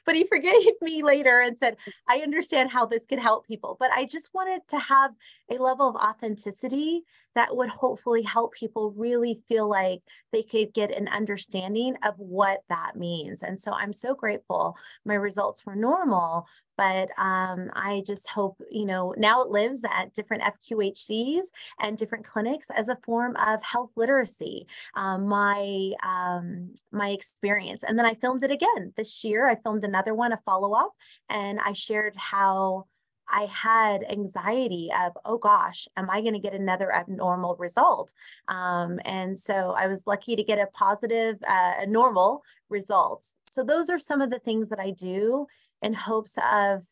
but 0.07 0.15
he 0.15 0.25
forgave 0.25 0.81
me 0.81 1.03
later 1.03 1.41
and 1.41 1.59
said, 1.59 1.77
I 2.09 2.19
understand 2.19 2.71
how 2.71 2.87
this 2.87 3.05
could 3.05 3.19
help 3.19 3.47
people. 3.47 3.77
But 3.79 3.91
I 3.93 4.05
just 4.05 4.31
wanted 4.33 4.63
to 4.69 4.79
have 4.79 5.13
a 5.51 5.55
level 5.55 5.89
of 5.89 5.97
authenticity 5.97 7.03
that 7.35 7.57
would 7.57 7.71
hopefully 7.71 8.23
help 8.23 8.53
people 8.53 8.93
really 8.97 9.43
feel 9.49 9.69
like 9.69 10.01
they 10.33 10.43
could 10.43 10.75
get 10.75 10.97
an 10.97 11.09
understanding 11.09 11.97
of 12.03 12.15
what 12.19 12.63
that 12.69 12.97
means. 12.97 13.43
And 13.43 13.59
so 13.59 13.73
I'm 13.73 13.93
so 13.93 14.15
grateful 14.15 14.77
my 15.05 15.15
results 15.15 15.65
were 15.65 15.77
normal, 15.77 16.47
but 16.83 17.11
um, 17.17 17.71
I 17.75 18.03
just 18.05 18.29
hope, 18.29 18.61
you 18.69 18.85
know, 18.85 19.15
now 19.17 19.43
it 19.43 19.51
lives 19.51 19.83
at 19.89 20.13
different 20.15 20.43
FQHCs 20.43 21.45
and 21.81 21.97
different 21.97 22.27
clinics 22.27 22.71
as 22.75 22.89
a 22.89 22.99
form 23.05 23.37
of 23.37 23.63
health 23.63 23.91
literacy, 23.95 24.67
um, 24.97 25.29
my, 25.29 25.93
um, 26.05 26.75
my 26.91 27.11
experience. 27.11 27.85
And 27.87 27.97
then 27.97 28.05
I 28.05 28.15
filmed 28.15 28.43
it 28.43 28.51
again 28.51 28.93
this 28.97 29.23
year. 29.23 29.49
I 29.49 29.55
filmed 29.55 29.85
another 29.85 30.13
one, 30.13 30.33
a 30.33 30.41
follow 30.45 30.73
up, 30.73 30.93
and 31.31 31.61
I 31.61 31.73
shared 31.73 32.17
how 32.17 32.87
I 33.29 33.45
had 33.45 34.03
anxiety 34.03 34.91
of, 34.99 35.13
oh 35.25 35.39
gosh, 35.39 35.87
am 35.97 36.11
I 36.11 36.21
going 36.21 36.35
to 36.35 36.41
get 36.41 36.53
another 36.53 36.93
abnormal 36.93 37.55
result? 37.61 38.13
Um, 38.49 38.99
and 39.05 39.39
so 39.39 39.71
I 39.71 39.87
was 39.87 40.09
lucky 40.09 40.35
to 40.35 40.43
get 40.43 40.59
a 40.59 40.67
positive, 40.75 41.37
uh, 41.47 41.75
a 41.79 41.87
normal 41.87 42.43
result. 42.69 43.25
So 43.45 43.63
those 43.63 43.89
are 43.89 44.01
some 44.01 44.21
of 44.21 44.31
the 44.31 44.41
things 44.41 44.69
that 44.71 44.81
I 44.81 44.91
do 44.91 45.47
in 45.83 45.93
hopes 45.95 46.39
of 46.39 46.83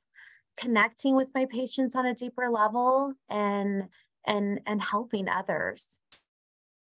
connecting 0.58 1.16
with 1.16 1.28
my 1.34 1.46
patients 1.46 1.96
on 1.96 2.06
a 2.06 2.14
deeper 2.14 2.50
level 2.50 3.14
and 3.28 3.84
and 4.26 4.60
and 4.66 4.82
helping 4.82 5.28
others. 5.28 6.00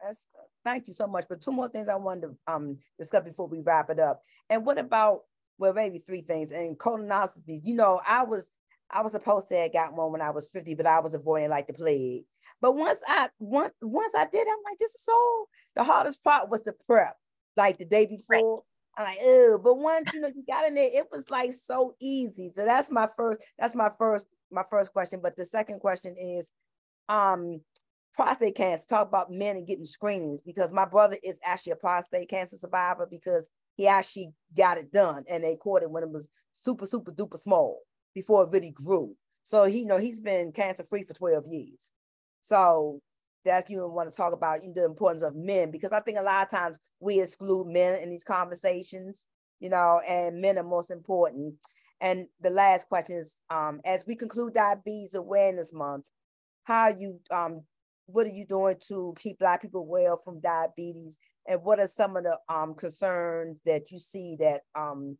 That's, 0.02 0.20
thank 0.64 0.86
you 0.86 0.92
so 0.92 1.06
much. 1.06 1.24
But 1.28 1.40
two 1.40 1.52
more 1.52 1.68
things 1.68 1.88
I 1.88 1.96
wanted 1.96 2.22
to 2.22 2.52
um, 2.52 2.78
discuss 2.98 3.24
before 3.24 3.48
we 3.48 3.60
wrap 3.60 3.90
it 3.90 3.98
up. 3.98 4.22
And 4.50 4.66
what 4.66 4.78
about 4.78 5.20
well, 5.58 5.72
maybe 5.72 6.02
three 6.04 6.22
things. 6.22 6.52
And 6.52 6.78
colonoscopy, 6.78 7.60
you 7.62 7.74
know, 7.74 8.00
I 8.06 8.24
was 8.24 8.50
I 8.90 9.02
was 9.02 9.12
supposed 9.12 9.48
to 9.48 9.56
have 9.56 9.72
got 9.72 9.94
one 9.94 10.12
when 10.12 10.20
I 10.20 10.30
was 10.30 10.46
50, 10.50 10.74
but 10.74 10.86
I 10.86 11.00
was 11.00 11.14
avoiding 11.14 11.50
like 11.50 11.66
the 11.66 11.72
plague. 11.72 12.24
But 12.60 12.76
once 12.76 13.00
I 13.06 13.28
once 13.38 13.74
once 13.80 14.14
I 14.16 14.26
did, 14.26 14.46
I'm 14.46 14.62
like, 14.64 14.78
this 14.78 14.94
is 14.94 15.04
so 15.04 15.48
the 15.76 15.84
hardest 15.84 16.22
part 16.22 16.50
was 16.50 16.62
the 16.62 16.74
prep, 16.86 17.16
like 17.56 17.78
the 17.78 17.84
day 17.84 18.06
before. 18.06 18.56
Right. 18.56 18.62
I'm 18.96 19.04
like, 19.04 19.18
oh, 19.22 19.60
but 19.62 19.74
once 19.74 20.12
you 20.12 20.20
know 20.20 20.28
you 20.28 20.44
got 20.46 20.66
in 20.66 20.74
there, 20.74 20.90
it 20.92 21.06
was 21.10 21.28
like 21.30 21.52
so 21.52 21.94
easy. 22.00 22.50
So 22.54 22.64
that's 22.64 22.90
my 22.90 23.08
first, 23.16 23.40
that's 23.58 23.74
my 23.74 23.90
first, 23.98 24.26
my 24.50 24.62
first 24.70 24.92
question. 24.92 25.20
But 25.22 25.36
the 25.36 25.44
second 25.44 25.80
question 25.80 26.16
is 26.18 26.50
um 27.08 27.60
prostate 28.14 28.56
cancer. 28.56 28.86
Talk 28.88 29.08
about 29.08 29.32
men 29.32 29.56
and 29.56 29.66
getting 29.66 29.84
screenings 29.84 30.40
because 30.40 30.72
my 30.72 30.84
brother 30.84 31.16
is 31.22 31.38
actually 31.44 31.72
a 31.72 31.76
prostate 31.76 32.30
cancer 32.30 32.56
survivor 32.56 33.06
because 33.10 33.48
he 33.76 33.88
actually 33.88 34.30
got 34.56 34.78
it 34.78 34.92
done 34.92 35.24
and 35.28 35.42
they 35.42 35.56
caught 35.56 35.82
it 35.82 35.90
when 35.90 36.04
it 36.04 36.10
was 36.10 36.28
super, 36.52 36.86
super 36.86 37.10
duper 37.10 37.38
small 37.38 37.80
before 38.14 38.44
it 38.44 38.50
really 38.52 38.70
grew. 38.70 39.16
So 39.44 39.64
he 39.64 39.80
you 39.80 39.86
know 39.86 39.98
he's 39.98 40.20
been 40.20 40.52
cancer 40.52 40.84
free 40.84 41.04
for 41.04 41.14
12 41.14 41.44
years. 41.48 41.90
So 42.42 43.00
that's 43.44 43.68
you 43.68 43.86
want 43.86 44.10
to 44.10 44.16
talk 44.16 44.32
about 44.32 44.60
the 44.74 44.84
importance 44.84 45.22
of 45.22 45.34
men 45.34 45.70
because 45.70 45.92
I 45.92 46.00
think 46.00 46.18
a 46.18 46.22
lot 46.22 46.44
of 46.44 46.50
times 46.50 46.78
we 47.00 47.20
exclude 47.20 47.66
men 47.66 48.00
in 48.00 48.10
these 48.10 48.24
conversations, 48.24 49.26
you 49.60 49.68
know, 49.68 50.00
and 50.06 50.40
men 50.40 50.58
are 50.58 50.64
most 50.64 50.90
important. 50.90 51.54
And 52.00 52.26
the 52.40 52.50
last 52.50 52.88
question 52.88 53.16
is, 53.16 53.36
um, 53.50 53.80
as 53.84 54.04
we 54.06 54.16
conclude 54.16 54.54
Diabetes 54.54 55.14
Awareness 55.14 55.72
Month, 55.72 56.04
how 56.64 56.88
you 56.88 57.20
um, 57.30 57.62
what 58.06 58.26
are 58.26 58.30
you 58.30 58.46
doing 58.46 58.76
to 58.88 59.14
keep 59.18 59.38
Black 59.38 59.62
people 59.62 59.86
well 59.86 60.20
from 60.24 60.40
diabetes, 60.40 61.18
and 61.46 61.62
what 61.62 61.80
are 61.80 61.88
some 61.88 62.16
of 62.16 62.24
the 62.24 62.38
um, 62.48 62.74
concerns 62.74 63.58
that 63.64 63.90
you 63.90 63.98
see 63.98 64.36
that 64.40 64.62
um, 64.74 65.16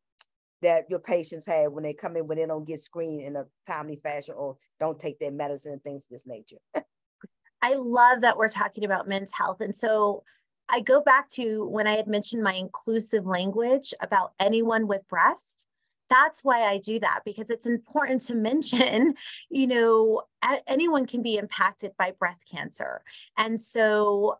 that 0.63 0.85
your 0.89 0.99
patients 0.99 1.47
have 1.47 1.73
when 1.73 1.85
they 1.85 1.93
come 1.93 2.17
in 2.17 2.27
when 2.27 2.39
they 2.39 2.47
don't 2.47 2.67
get 2.67 2.81
screened 2.81 3.23
in 3.23 3.37
a 3.37 3.45
timely 3.67 4.01
fashion 4.03 4.35
or 4.37 4.57
don't 4.81 4.99
take 4.99 5.19
their 5.19 5.31
medicine 5.31 5.73
and 5.73 5.83
things 5.83 6.05
of 6.05 6.11
this 6.11 6.27
nature? 6.27 6.57
I 7.65 7.77
love 7.77 8.21
that 8.21 8.37
we're 8.37 8.51
talking 8.51 8.85
about 8.85 9.09
men's 9.09 9.31
health. 9.33 9.63
And 9.63 9.75
so 9.75 10.23
I 10.69 10.81
go 10.81 11.01
back 11.01 11.31
to 11.31 11.67
when 11.67 11.87
I 11.87 11.97
had 11.97 12.07
mentioned 12.07 12.43
my 12.43 12.53
inclusive 12.53 13.25
language 13.25 13.95
about 14.03 14.33
anyone 14.39 14.87
with 14.87 15.09
breast. 15.09 15.65
That's 16.11 16.45
why 16.45 16.65
I 16.65 16.77
do 16.77 17.01
that 17.01 17.21
because 17.25 17.49
it's 17.49 17.65
important 17.65 18.21
to 18.27 18.35
mention, 18.35 19.15
you 19.51 19.67
know, 19.67 20.25
anyone 20.67 21.07
can 21.07 21.23
be 21.23 21.39
impacted 21.39 21.93
by 21.97 22.13
breast 22.19 22.43
cancer. 22.53 23.01
And 23.39 23.59
so 23.59 24.37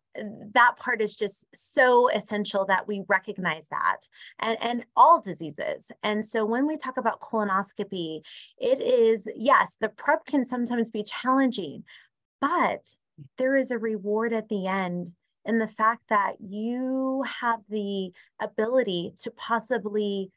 that 0.53 0.77
part 0.77 1.01
is 1.01 1.17
just 1.17 1.47
so 1.55 2.11
essential 2.11 2.67
that 2.67 2.87
we 2.87 3.05
recognize 3.09 3.69
that 3.69 4.01
and, 4.39 4.59
and 4.61 4.85
all 4.97 5.23
diseases. 5.23 5.91
And 6.03 6.27
so 6.27 6.45
when 6.45 6.67
we 6.67 6.77
talk 6.77 6.99
about 6.99 7.23
colonoscopy, 7.23 8.21
it 8.59 8.83
is, 8.83 9.27
yes, 9.35 9.79
the 9.81 9.89
prep 9.89 10.27
can 10.27 10.45
sometimes 10.45 10.91
be 10.91 11.03
challenging, 11.03 11.85
but 12.39 12.87
there 13.39 13.57
is 13.57 13.71
a 13.71 13.79
reward 13.79 14.33
at 14.33 14.49
the 14.49 14.67
end 14.67 15.13
in 15.45 15.59
the 15.59 15.69
fact 15.69 16.03
that 16.09 16.37
you 16.41 17.25
have 17.41 17.61
the 17.69 18.13
ability 18.41 19.13
to 19.19 19.31
possibly 19.33 20.31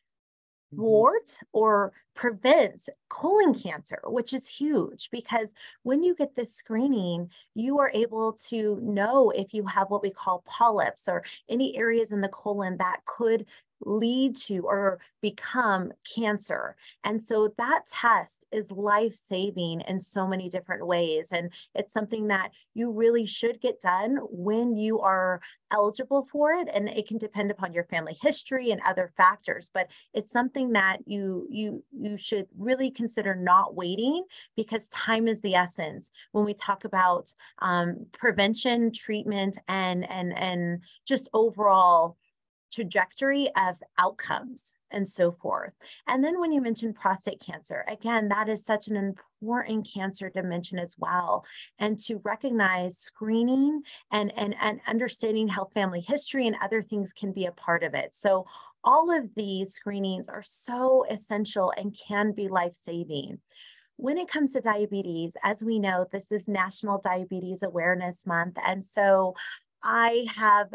mm-hmm. 0.74 0.82
thwart 0.82 1.38
or 1.54 1.94
prevent 2.16 2.90
colon 3.10 3.54
cancer, 3.54 4.00
which 4.06 4.34
is 4.34 4.48
huge 4.48 5.10
because 5.12 5.54
when 5.84 6.04
you 6.04 6.16
get 6.16 6.36
this 6.36 6.54
screening, 6.54 7.30
you 7.56 7.80
are 7.80 7.92
able 7.94 8.34
to 8.34 8.80
know 8.82 9.30
if 9.32 9.54
you 9.54 9.66
have 9.66 9.90
what 9.90 10.02
we 10.02 10.10
call 10.10 10.44
polyps 10.46 11.08
or 11.08 11.24
any 11.50 11.78
areas 11.78 12.12
in 12.12 12.22
the 12.22 12.28
colon 12.30 12.78
that 12.78 13.00
could 13.06 13.46
lead 13.82 14.36
to 14.36 14.60
or 14.66 15.00
become 15.22 15.92
cancer. 16.16 16.76
And 17.04 17.24
so 17.24 17.54
that 17.58 17.82
test 17.92 18.46
is 18.52 18.72
life 18.72 19.16
saving 19.16 19.82
in 19.88 20.00
so 20.00 20.28
many 20.28 20.50
different 20.50 20.86
ways. 20.86 21.30
And 21.32 21.52
it's 21.76 21.94
something 21.94 22.28
that 22.28 22.52
you 22.74 22.92
really 22.92 23.26
should 23.26 23.62
get 23.62 23.82
done 23.82 24.18
when 24.30 24.76
you 24.76 25.00
are 25.00 25.42
eligible 25.72 26.28
for 26.32 26.54
it. 26.54 26.68
And 26.74 26.88
it 26.90 27.08
can 27.08 27.18
depend 27.18 27.52
upon 27.52 27.74
your 27.74 27.86
family 27.86 28.18
history 28.22 28.72
and 28.72 28.82
other 28.86 29.12
factors, 29.18 29.70
but 29.74 29.88
it's 30.14 30.32
something 30.32 30.74
that 30.74 31.00
you 31.06 31.48
you 31.50 31.84
you 31.92 32.18
should 32.18 32.48
really 32.58 32.92
consider 32.92 33.36
not 33.36 33.76
waiting 33.76 34.24
because 34.56 34.88
time 34.90 35.28
is 35.28 35.42
the 35.42 35.56
essence 35.56 36.12
when 36.32 36.46
we 36.46 36.54
talk 36.54 36.86
about 36.86 37.34
um, 37.60 38.06
prevention, 38.14 38.92
treatment, 38.92 39.58
and 39.68 40.10
and 40.10 40.38
and 40.38 40.82
just 41.06 41.30
overall 41.34 42.18
trajectory 42.72 43.50
of 43.56 43.76
outcomes 43.98 44.74
and 44.92 45.08
so 45.08 45.32
forth. 45.32 45.74
And 46.08 46.24
then 46.24 46.40
when 46.40 46.52
you 46.52 46.62
mention 46.62 46.94
prostate 46.94 47.44
cancer, 47.46 47.84
again, 47.88 48.30
that 48.30 48.48
is 48.48 48.64
such 48.64 48.88
an 48.88 48.96
important 48.96 49.90
cancer 49.94 50.30
dimension 50.30 50.80
as 50.80 50.96
well. 50.98 51.46
And 51.78 52.00
to 52.00 52.22
recognize 52.24 52.98
screening 52.98 53.82
and, 54.12 54.32
and, 54.38 54.56
and 54.62 54.80
understanding 54.88 55.48
health 55.48 55.72
family 55.74 56.02
history 56.02 56.48
and 56.48 56.56
other 56.62 56.82
things 56.82 57.12
can 57.14 57.34
be 57.34 57.46
a 57.46 57.52
part 57.52 57.84
of 57.84 57.94
it. 57.94 58.16
So 58.16 58.46
all 58.84 59.12
of 59.12 59.36
these 59.36 59.74
screenings 59.74 60.30
are 60.30 60.44
so 60.44 61.06
essential 61.10 61.74
and 61.76 61.98
can 62.08 62.32
be 62.32 62.48
life-saving. 62.48 63.40
When 63.98 64.18
it 64.18 64.30
comes 64.30 64.54
to 64.54 64.62
diabetes, 64.62 65.36
as 65.44 65.64
we 65.64 65.80
know, 65.80 66.06
this 66.12 66.32
is 66.32 66.48
National 66.48 67.02
Diabetes 67.04 67.64
Awareness 67.64 68.26
Month. 68.26 68.58
And 68.66 68.86
so 68.86 69.36
I 69.84 70.26
have 70.36 70.70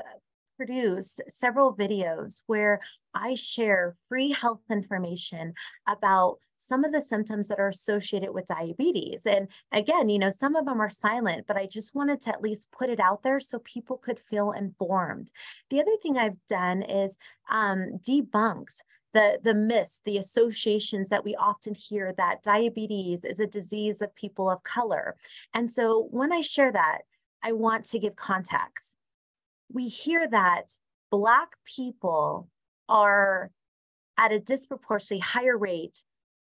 produce 0.65 1.19
several 1.29 1.75
videos 1.75 2.43
where 2.47 2.81
I 3.15 3.35
share 3.35 3.97
free 4.09 4.31
health 4.31 4.61
information 4.71 5.55
about 5.89 6.39
some 6.57 6.85
of 6.85 6.93
the 6.93 7.03
symptoms 7.03 7.49
that 7.49 7.59
are 7.59 7.71
associated 7.71 8.31
with 8.33 8.47
diabetes. 8.47 9.23
And 9.27 9.49
again, 9.73 10.09
you 10.09 10.21
know, 10.21 10.31
some 10.31 10.55
of 10.55 10.65
them 10.65 10.81
are 10.81 10.91
silent, 10.91 11.47
but 11.49 11.57
I 11.57 11.67
just 11.67 11.97
wanted 11.97 12.21
to 12.23 12.31
at 12.31 12.43
least 12.43 12.69
put 12.71 12.91
it 12.91 13.01
out 13.01 13.25
there 13.25 13.41
so 13.41 13.59
people 13.59 13.97
could 13.97 14.21
feel 14.31 14.53
informed. 14.53 15.33
The 15.71 15.81
other 15.81 15.97
thing 16.01 16.17
I've 16.17 16.39
done 16.49 16.83
is 16.83 17.19
um, 17.51 17.99
debunked 18.09 18.77
the, 19.13 19.41
the 19.43 19.55
myths, 19.55 20.01
the 20.05 20.19
associations 20.19 21.09
that 21.09 21.25
we 21.25 21.35
often 21.35 21.75
hear 21.75 22.15
that 22.17 22.45
diabetes 22.45 23.25
is 23.25 23.41
a 23.41 23.47
disease 23.49 24.01
of 24.01 24.15
people 24.15 24.49
of 24.49 24.63
color. 24.63 25.17
And 25.53 25.69
so 25.69 26.07
when 26.13 26.33
I 26.33 26.41
share 26.41 26.71
that, 26.71 26.99
I 27.43 27.51
want 27.51 27.85
to 27.87 27.99
give 27.99 28.15
context 28.15 28.97
we 29.73 29.89
hear 29.89 30.29
that 30.29 30.73
Black 31.11 31.51
people 31.65 32.49
are 32.89 33.51
at 34.19 34.33
a 34.33 34.41
disproportionately 34.41 35.21
higher 35.21 35.57
rate 35.57 35.99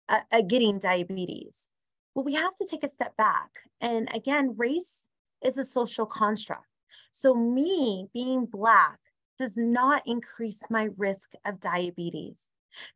uh, 0.09 0.21
uh, 0.31 0.41
getting 0.41 0.79
diabetes. 0.79 1.69
Well, 2.13 2.25
we 2.25 2.33
have 2.33 2.55
to 2.57 2.67
take 2.69 2.83
a 2.83 2.89
step 2.89 3.15
back. 3.17 3.49
And 3.79 4.09
again, 4.13 4.55
race 4.57 5.07
is 5.43 5.57
a 5.57 5.63
social 5.63 6.05
construct. 6.05 6.65
So, 7.11 7.33
me 7.33 8.07
being 8.13 8.45
Black 8.45 8.99
does 9.37 9.53
not 9.55 10.03
increase 10.05 10.63
my 10.69 10.89
risk 10.97 11.31
of 11.45 11.59
diabetes. 11.59 12.43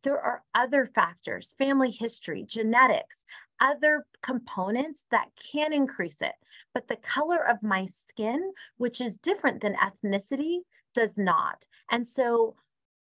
There 0.03 0.19
are 0.19 0.43
other 0.53 0.89
factors, 0.93 1.55
family 1.57 1.91
history, 1.91 2.45
genetics, 2.47 3.25
other 3.59 4.05
components 4.21 5.03
that 5.11 5.27
can 5.51 5.73
increase 5.73 6.21
it 6.21 6.33
but 6.75 6.89
the 6.89 6.97
color 6.97 7.37
of 7.37 7.63
my 7.63 7.87
skin, 7.87 8.51
which 8.77 9.01
is 9.01 9.17
different 9.17 9.61
than 9.61 9.75
ethnicity, 9.75 10.59
does 10.93 11.17
not. 11.17 11.65
And 11.89 12.05
so 12.05 12.55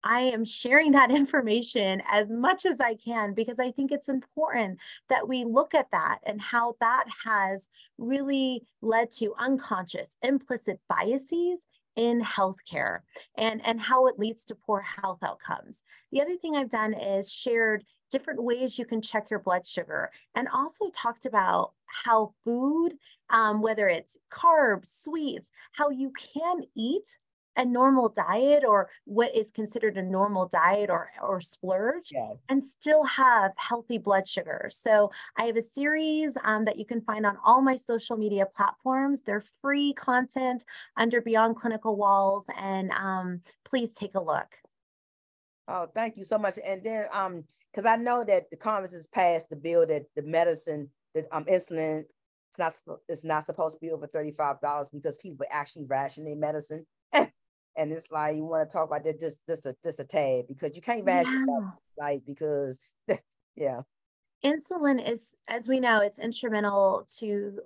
I 0.04 0.22
am 0.22 0.46
sharing 0.46 0.92
that 0.92 1.12
information 1.16 2.02
as 2.10 2.30
much 2.30 2.66
as 2.66 2.80
I 2.80 2.96
can 2.96 3.34
because 3.34 3.60
I 3.60 3.72
think 3.72 3.92
it's 3.92 4.10
important 4.10 4.80
that 5.10 5.28
we 5.28 5.44
look 5.44 5.74
at 5.74 5.92
that 5.92 6.20
and 6.26 6.40
how 6.40 6.76
that 6.80 7.06
has 7.26 7.68
really 7.98 8.64
led 8.82 9.12
to 9.14 9.34
unconscious, 9.40 10.16
implicit 10.22 10.80
biases 10.88 11.66
in 11.96 12.22
healthcare 12.22 13.00
and, 13.38 13.66
and 13.66 13.82
how 13.82 14.08
it 14.08 14.20
leads 14.20 14.46
to 14.46 14.56
poor 14.56 14.82
health 14.82 15.20
outcomes. 15.24 15.84
The 16.12 16.22
other 16.22 16.38
thing 16.38 16.56
I've 16.56 16.70
done 16.70 16.94
is 16.94 17.32
shared 17.32 17.84
different 18.14 18.44
ways 18.44 18.78
you 18.78 18.86
can 18.86 19.02
check 19.02 19.32
your 19.32 19.40
blood 19.40 19.66
sugar 19.66 20.12
and 20.36 20.48
also 20.54 20.92
talked 20.92 21.26
about 21.26 21.72
how 21.88 22.32
food 22.46 22.94
um, 23.32 23.60
whether 23.60 23.88
it's 23.88 24.18
carbs, 24.32 24.86
sweets, 25.04 25.50
how 25.72 25.90
you 25.90 26.12
can 26.36 26.62
eat 26.76 27.08
a 27.56 27.66
normal 27.66 28.10
diet 28.10 28.64
or 28.68 28.90
what 29.06 29.36
is 29.36 29.52
considered 29.52 29.98
a 29.98 30.02
normal 30.02 30.48
diet 30.48 30.90
or, 30.90 31.10
or 31.22 31.42
splurge 31.42 32.10
yes. 32.12 32.36
and 32.50 32.64
still 32.64 33.04
have 33.04 33.52
healthy 33.58 33.98
blood 33.98 34.28
sugar. 34.28 34.70
So 34.72 35.12
I 35.38 35.46
have 35.46 35.58
a 35.58 35.64
series 35.64 36.38
um, 36.44 36.66
that 36.66 36.78
you 36.78 36.86
can 36.86 37.02
find 37.02 37.26
on 37.26 37.38
all 37.44 37.62
my 37.62 37.76
social 37.76 38.18
media 38.18 38.46
platforms. 38.46 39.22
They're 39.22 39.44
free 39.62 39.94
content 39.94 40.66
under 40.98 41.22
Beyond 41.22 41.56
Clinical 41.58 41.96
Walls 41.96 42.46
and 42.58 42.92
um, 42.92 43.42
please 43.66 43.94
take 43.94 44.16
a 44.16 44.22
look. 44.22 44.48
Oh, 45.68 45.88
thank 45.94 46.18
you 46.18 46.24
so 46.24 46.38
much. 46.38 46.60
And 46.66 46.84
then, 46.84 47.06
um, 47.12 47.44
because 47.72 47.86
I 47.86 47.96
know 47.96 48.24
that 48.24 48.50
the 48.52 48.58
Congress 48.58 48.94
has 48.94 49.08
passed 49.08 49.50
the 49.50 49.56
bill 49.56 49.88
that 49.88 50.04
the 50.16 50.22
medicine, 50.22 50.90
that 51.16 51.26
um, 51.32 51.46
insulin 51.46 52.06
it's 52.54 52.60
not 52.60 52.98
it's 53.08 53.24
not 53.24 53.46
supposed 53.46 53.76
to 53.76 53.80
be 53.80 53.92
over 53.92 54.08
$35 54.08 54.88
because 54.92 55.18
people 55.18 55.46
actually 55.50 55.86
ration 55.86 56.26
their 56.26 56.36
medicine. 56.36 56.86
and 57.14 57.32
it's 57.78 58.06
like 58.12 58.36
you 58.36 58.46
want 58.46 58.68
to 58.70 58.72
talk 58.72 58.88
about 58.88 59.04
that 59.04 59.20
just 59.20 59.46
just 59.48 59.66
a 59.66 59.76
just 59.84 60.00
a 60.00 60.04
tad 60.04 60.46
because 60.48 60.76
you 60.76 60.82
can't 60.82 61.06
ration 61.06 61.46
yeah. 61.48 61.72
like 61.98 62.22
because 62.26 62.80
yeah. 63.56 63.82
Insulin 64.44 65.10
is, 65.10 65.36
as 65.48 65.70
we 65.70 65.80
know, 65.80 66.02
it's 66.02 66.20
instrumental 66.20 67.08
to 67.20 67.60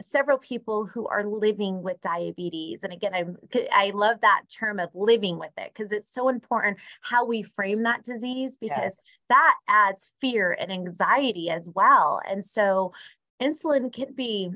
several 0.00 0.38
people 0.38 0.86
who 0.86 1.06
are 1.08 1.24
living 1.24 1.82
with 1.82 2.00
diabetes 2.00 2.82
and 2.82 2.92
again 2.92 3.14
i 3.14 3.24
i 3.72 3.90
love 3.90 4.20
that 4.20 4.42
term 4.48 4.78
of 4.78 4.90
living 4.94 5.38
with 5.38 5.52
it 5.56 5.72
because 5.72 5.92
it's 5.92 6.12
so 6.12 6.28
important 6.28 6.76
how 7.00 7.24
we 7.24 7.42
frame 7.42 7.82
that 7.82 8.04
disease 8.04 8.56
because 8.60 8.76
yes. 8.78 9.02
that 9.28 9.54
adds 9.68 10.12
fear 10.20 10.56
and 10.58 10.70
anxiety 10.70 11.50
as 11.50 11.70
well 11.74 12.20
and 12.28 12.44
so 12.44 12.92
insulin 13.40 13.92
can 13.92 14.12
be 14.14 14.50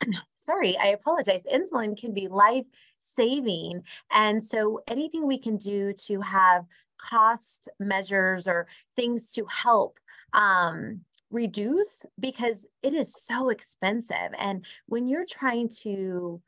sorry, 0.36 0.76
I 0.76 0.88
apologize. 0.88 1.42
Insulin 1.52 1.98
can 1.98 2.12
be 2.12 2.28
life 2.28 2.66
saving. 2.98 3.82
And 4.10 4.42
so 4.42 4.82
anything 4.88 5.26
we 5.26 5.38
can 5.38 5.56
do 5.56 5.92
to 6.06 6.20
have 6.20 6.64
cost 6.98 7.68
measures 7.78 8.46
or 8.46 8.66
things 8.96 9.32
to 9.32 9.46
help 9.46 9.98
um, 10.32 11.00
reduce 11.34 12.06
because 12.18 12.64
it 12.82 12.94
is 12.94 13.12
so 13.12 13.50
expensive. 13.50 14.30
And 14.38 14.64
when 14.86 15.08
you're 15.08 15.26
trying 15.28 15.68
to 15.82 16.40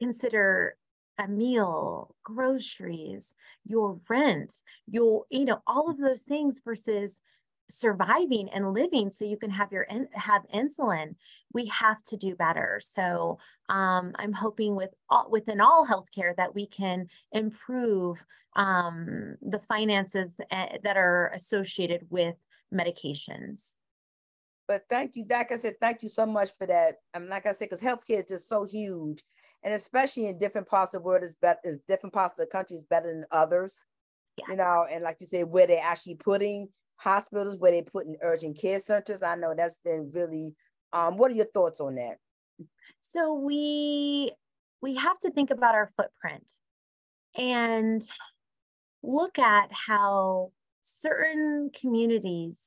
consider 0.00 0.76
a 1.18 1.28
meal, 1.28 2.14
groceries, 2.22 3.34
your 3.66 4.00
rent, 4.08 4.54
your, 4.86 5.24
you 5.28 5.44
know, 5.44 5.60
all 5.66 5.90
of 5.90 5.98
those 5.98 6.22
things 6.22 6.62
versus 6.64 7.20
surviving 7.68 8.48
and 8.50 8.72
living 8.72 9.10
so 9.10 9.24
you 9.24 9.36
can 9.36 9.50
have 9.50 9.70
your 9.70 9.86
have 10.12 10.42
insulin 10.52 11.14
we 11.54 11.66
have 11.66 12.02
to 12.02 12.16
do 12.16 12.34
better 12.34 12.80
so 12.82 13.38
um, 13.68 14.10
i'm 14.16 14.32
hoping 14.32 14.74
with 14.74 14.90
all, 15.08 15.30
within 15.30 15.60
all 15.60 15.86
healthcare 15.86 16.34
that 16.36 16.52
we 16.52 16.66
can 16.66 17.06
improve 17.30 18.18
um, 18.56 19.36
the 19.40 19.60
finances 19.68 20.32
eh, 20.50 20.78
that 20.82 20.96
are 20.96 21.30
associated 21.32 22.04
with 22.10 22.34
medications 22.74 23.76
but 24.70 24.82
thank 24.88 25.16
you 25.16 25.24
like 25.28 25.50
i 25.50 25.56
said 25.56 25.74
thank 25.80 26.02
you 26.02 26.08
so 26.08 26.24
much 26.24 26.50
for 26.56 26.66
that 26.66 26.96
um, 27.14 27.28
like 27.28 27.44
i 27.46 27.52
said 27.52 27.68
because 27.68 27.82
healthcare 27.82 28.20
is 28.20 28.28
just 28.28 28.48
so 28.48 28.64
huge 28.64 29.22
and 29.64 29.74
especially 29.74 30.26
in 30.26 30.38
different 30.38 30.68
parts 30.68 30.94
of 30.94 31.02
the 31.02 31.06
world 31.06 31.24
is 31.24 31.34
better 31.34 31.80
different 31.88 32.14
parts 32.14 32.34
of 32.34 32.38
the 32.38 32.46
country 32.46 32.76
is 32.76 32.84
better 32.84 33.12
than 33.12 33.24
others 33.32 33.82
yes. 34.36 34.46
you 34.48 34.56
know 34.56 34.86
and 34.90 35.02
like 35.02 35.16
you 35.18 35.26
said 35.26 35.46
where 35.48 35.66
they're 35.66 35.82
actually 35.82 36.14
putting 36.14 36.68
hospitals 37.00 37.56
where 37.58 37.72
they're 37.72 37.82
putting 37.82 38.16
urgent 38.22 38.60
care 38.60 38.78
centers. 38.78 39.22
I 39.22 39.34
know 39.34 39.54
that's 39.56 39.78
been 39.84 40.10
really. 40.12 40.54
Um, 40.92 41.16
what 41.16 41.30
are 41.30 41.34
your 41.34 41.46
thoughts 41.46 41.80
on 41.80 41.94
that? 41.96 42.16
So 43.00 43.34
we 43.34 44.32
we 44.82 44.96
have 44.96 45.18
to 45.20 45.30
think 45.30 45.50
about 45.50 45.74
our 45.74 45.90
footprint 45.96 46.52
and 47.36 48.02
look 49.02 49.38
at 49.38 49.70
how 49.72 50.52
certain 50.82 51.70
communities 51.78 52.58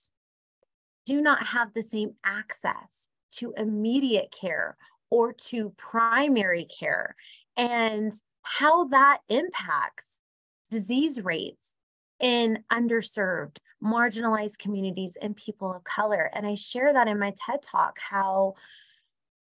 do 1.06 1.22
not 1.22 1.46
have 1.48 1.74
the 1.74 1.84
same 1.84 2.14
access 2.26 3.08
to 3.32 3.54
immediate 3.58 4.34
care 4.40 4.78
or 5.10 5.34
to 5.34 5.74
primary 5.78 6.66
care 6.66 7.16
and 7.58 8.14
how 8.42 8.86
that 8.86 9.20
impacts 9.30 10.20
disease 10.70 11.22
rates 11.24 11.76
in 12.20 12.64
underserved 12.72 13.58
marginalized 13.84 14.58
communities 14.58 15.18
and 15.22 15.36
people 15.36 15.74
of 15.74 15.84
color. 15.84 16.30
And 16.34 16.48
I 16.48 16.56
share 16.56 16.94
that 16.94 17.08
in 17.08 17.20
my 17.20 17.34
TED 17.46 17.62
talk 17.62 17.98
how 18.00 18.56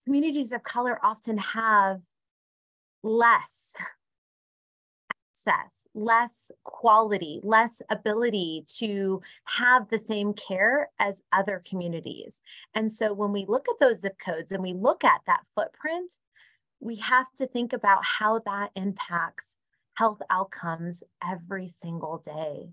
communities 0.04 0.52
of 0.52 0.62
color 0.62 0.98
often 1.02 1.38
have 1.38 2.00
less 3.02 3.74
access, 5.46 5.86
less 5.94 6.50
quality, 6.64 7.40
less 7.42 7.82
ability 7.90 8.64
to 8.78 9.20
have 9.44 9.88
the 9.88 9.98
same 9.98 10.32
care 10.34 10.90
as 10.98 11.22
other 11.32 11.62
communities. 11.68 12.40
And 12.74 12.90
so 12.90 13.12
when 13.12 13.32
we 13.32 13.44
look 13.46 13.66
at 13.68 13.78
those 13.80 14.00
zip 14.00 14.18
codes 14.18 14.52
and 14.52 14.62
we 14.62 14.72
look 14.72 15.04
at 15.04 15.20
that 15.26 15.42
footprint, 15.54 16.14
we 16.80 16.96
have 16.96 17.32
to 17.36 17.46
think 17.46 17.72
about 17.72 18.04
how 18.04 18.40
that 18.40 18.70
impacts 18.76 19.56
health 19.94 20.20
outcomes 20.30 21.02
every 21.26 21.68
single 21.68 22.18
day. 22.18 22.70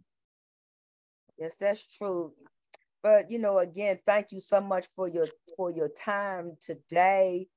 Yes, 1.38 1.56
that's 1.60 1.86
true. 1.98 2.34
But 3.04 3.32
you 3.32 3.40
know, 3.40 3.60
again, 3.60 4.00
thank 4.06 4.32
you 4.32 4.42
so 4.42 4.62
much 4.62 4.86
for 4.96 5.08
your 5.08 5.26
for 5.58 5.72
your 5.72 5.90
time 5.90 6.58
today. 6.62 7.48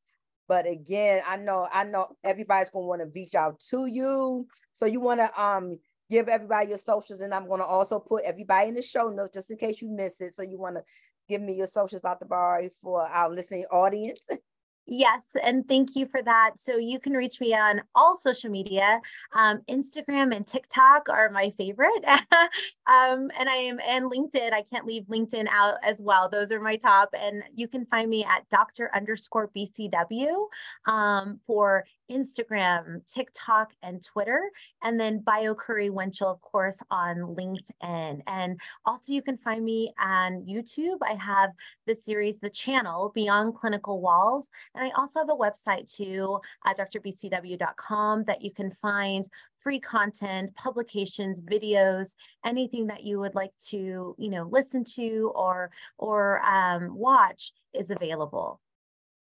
But 0.48 0.66
again, 0.66 1.22
I 1.26 1.37
know 1.37 1.68
I 1.72 1.85
know 1.85 2.09
everybody's 2.22 2.70
gonna 2.70 2.87
want 2.87 3.02
to 3.02 3.11
reach 3.14 3.35
out 3.35 3.61
to 3.70 3.87
you. 3.87 4.46
So 4.72 4.87
you 4.87 5.00
want 5.00 5.20
to 5.20 5.40
um 5.40 5.78
give 6.11 6.28
everybody 6.28 6.68
your 6.68 6.78
socials, 6.78 7.20
and 7.20 7.35
I'm 7.35 7.48
gonna 7.48 7.64
also 7.64 7.98
put 7.98 8.24
everybody 8.24 8.68
in 8.68 8.74
the 8.74 8.83
show 8.83 9.09
notes 9.09 9.35
just 9.35 9.50
in 9.50 9.57
case 9.57 9.80
you 9.80 9.88
miss 9.88 10.20
it. 10.20 10.35
So 10.35 10.42
you 10.42 10.59
want 10.59 10.76
to 10.76 10.83
give 11.28 11.40
me 11.40 11.54
your 11.54 11.66
socials, 11.66 12.02
Dr. 12.02 12.26
Bayo, 12.26 12.68
for 12.83 13.09
our 13.09 13.30
listening 13.30 13.64
audience. 13.70 14.26
Yes, 14.87 15.25
and 15.42 15.66
thank 15.66 15.97
you 15.97 16.07
for 16.07 16.23
that. 16.23 16.53
So 16.59 16.77
you 16.77 17.01
can 17.01 17.14
reach 17.14 17.40
me 17.40 17.55
on 17.55 17.81
all 17.94 18.16
social 18.16 18.51
media. 18.51 19.01
Um, 19.35 19.62
Instagram 19.70 20.37
and 20.37 20.47
TikTok 20.47 21.09
are 21.09 21.31
my 21.31 21.51
favorite, 21.57 22.05
um, 22.87 23.31
and 23.38 23.49
I 23.49 23.57
am 23.57 23.81
and 23.81 24.11
LinkedIn. 24.11 24.53
I 24.53 24.62
can't 24.62 24.85
leave 24.87 25.05
LinkedIn 25.05 25.47
out 25.51 25.77
as 25.83 26.03
well. 26.03 26.29
Those 26.29 26.53
are 26.53 26.61
my 26.61 26.77
top, 26.77 27.14
and 27.18 27.42
you 27.55 27.66
can 27.66 27.87
find 27.87 28.11
me 28.11 28.25
at 28.25 28.47
Doctor 28.51 28.90
underscore 28.94 29.51
BCW 29.57 30.49
um, 30.87 31.40
for 31.47 31.85
Instagram, 32.10 33.00
TikTok, 33.12 33.72
and 33.82 34.02
Twitter, 34.02 34.50
and 34.82 34.98
then 34.98 35.18
Bayo 35.18 35.54
Curry 35.54 35.90
Winchell, 35.90 36.30
of 36.30 36.40
course, 36.40 36.82
on 36.90 37.16
LinkedIn. 37.16 38.22
And 38.26 38.60
also, 38.84 39.12
you 39.12 39.22
can 39.22 39.36
find 39.38 39.64
me 39.64 39.92
on 39.98 40.44
YouTube. 40.46 40.98
I 41.02 41.14
have 41.14 41.50
the 41.86 41.94
series, 41.94 42.38
the 42.38 42.50
channel 42.50 43.12
Beyond 43.14 43.54
Clinical 43.54 44.00
Walls, 44.00 44.48
and 44.74 44.84
I 44.84 44.90
also 44.98 45.20
have 45.20 45.30
a 45.30 45.36
website 45.36 45.92
too, 45.92 46.40
uh, 46.64 46.74
drbcw.com, 46.74 48.24
that 48.24 48.42
you 48.42 48.50
can 48.50 48.74
find 48.82 49.26
free 49.60 49.80
content, 49.80 50.54
publications, 50.54 51.40
videos, 51.40 52.16
anything 52.44 52.86
that 52.88 53.02
you 53.02 53.18
would 53.18 53.34
like 53.34 53.52
to, 53.70 54.14
you 54.18 54.28
know, 54.28 54.46
listen 54.50 54.84
to 54.84 55.32
or 55.34 55.70
or 55.96 56.44
um, 56.44 56.94
watch 56.94 57.52
is 57.72 57.90
available 57.90 58.60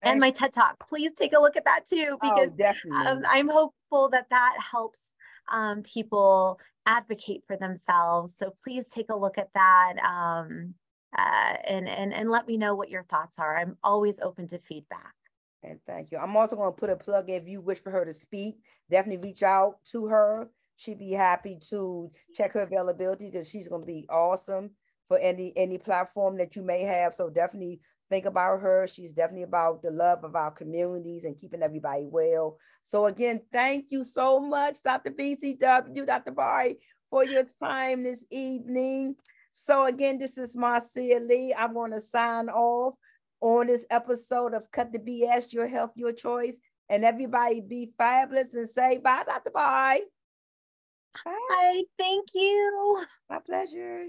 and 0.04 0.20
my 0.20 0.32
TED 0.32 0.54
Talk. 0.54 0.88
Please 0.88 1.14
take 1.14 1.34
a 1.34 1.40
look 1.40 1.56
at 1.56 1.66
that 1.66 1.86
too, 1.86 2.18
oh, 2.22 2.50
because 2.50 2.76
oh, 2.92 2.96
um, 2.96 3.24
I'm 3.28 3.48
hopeful 3.48 4.10
that 4.10 4.30
that 4.30 4.58
helps 4.72 5.02
um, 5.52 5.84
people 5.84 6.60
advocate 6.86 7.44
for 7.48 7.58
themselves. 7.58 8.36
So 8.38 8.54
please 8.64 8.90
take 8.90 9.10
a 9.10 9.16
look 9.16 9.38
at 9.38 9.50
that 9.54 9.94
um, 10.04 10.74
uh, 11.18 11.54
and, 11.66 11.88
and, 11.88 12.14
and 12.14 12.30
let 12.30 12.48
me 12.48 12.58
know 12.58 12.76
what 12.76 12.90
your 12.90 13.04
thoughts 13.04 13.40
are. 13.40 13.58
I'm 13.58 13.78
always 13.84 14.20
open 14.20 14.48
to 14.50 14.60
feedback. 14.60 15.14
And 15.64 15.80
thank 15.86 16.12
you. 16.12 16.18
I'm 16.18 16.36
also 16.38 16.56
going 16.56 16.74
to 16.74 16.80
put 16.80 16.90
a 16.90 16.96
plug 16.96 17.30
if 17.30 17.48
you 17.48 17.62
wish 17.62 17.80
for 17.80 17.92
her 17.92 18.06
to 18.06 18.14
speak, 18.14 18.60
definitely 18.90 19.28
reach 19.30 19.44
out 19.44 19.78
to 19.92 20.08
her. 20.08 20.50
She'd 20.76 21.00
be 21.00 21.12
happy 21.12 21.58
to 21.70 22.12
check 22.36 22.54
her 22.54 22.62
availability 22.62 23.30
because 23.30 23.50
she's 23.50 23.68
going 23.68 23.82
to 23.82 23.88
be 23.88 24.06
awesome 24.10 24.72
for 25.08 25.18
any 25.18 25.54
any 25.56 25.78
platform 25.78 26.38
that 26.38 26.56
you 26.56 26.62
may 26.62 26.84
have. 26.84 27.16
So 27.16 27.30
definitely 27.30 27.80
think 28.10 28.26
about 28.26 28.62
her. 28.62 28.88
She's 28.88 29.14
definitely 29.14 29.44
about 29.44 29.82
the 29.82 29.92
love 29.92 30.24
of 30.24 30.36
our 30.36 30.52
communities 30.52 31.24
and 31.24 31.38
keeping 31.38 31.62
everybody 31.62 32.06
well. 32.06 32.58
So 32.84 33.06
again, 33.06 33.42
thank 33.52 33.86
you 33.90 34.04
so 34.04 34.40
much, 34.40 34.82
Dr. 34.82 35.12
BCW, 35.12 36.06
Dr. 36.06 36.32
Bayo, 36.32 36.76
for 37.10 37.24
your 37.26 37.44
time 37.62 38.04
this 38.04 38.26
evening. 38.32 39.16
So 39.52 39.86
again, 39.86 40.18
this 40.20 40.38
is 40.38 40.56
Marcia 40.56 41.20
Lee. 41.22 41.54
I'm 41.58 41.74
going 41.74 41.92
to 41.92 42.02
sign 42.02 42.50
off 42.50 42.96
on 43.42 43.68
this 43.68 43.86
episode 43.90 44.54
of 44.54 44.72
Cut 44.72 44.92
the 44.94 45.00
BS, 45.00 45.52
Your 45.54 45.68
Health, 45.68 45.92
Your 45.96 46.14
Choice. 46.14 46.60
And 46.90 47.04
everybody 47.04 47.60
be 47.60 47.92
fabulous 47.98 48.54
and 48.54 48.70
say 48.70 48.98
bye, 48.98 49.24
Dr. 49.26 49.52
Bye. 49.52 50.02
Bye. 51.26 51.84
Thank 51.98 52.28
you. 52.34 53.06
My 53.30 53.40
pleasure. 53.40 54.08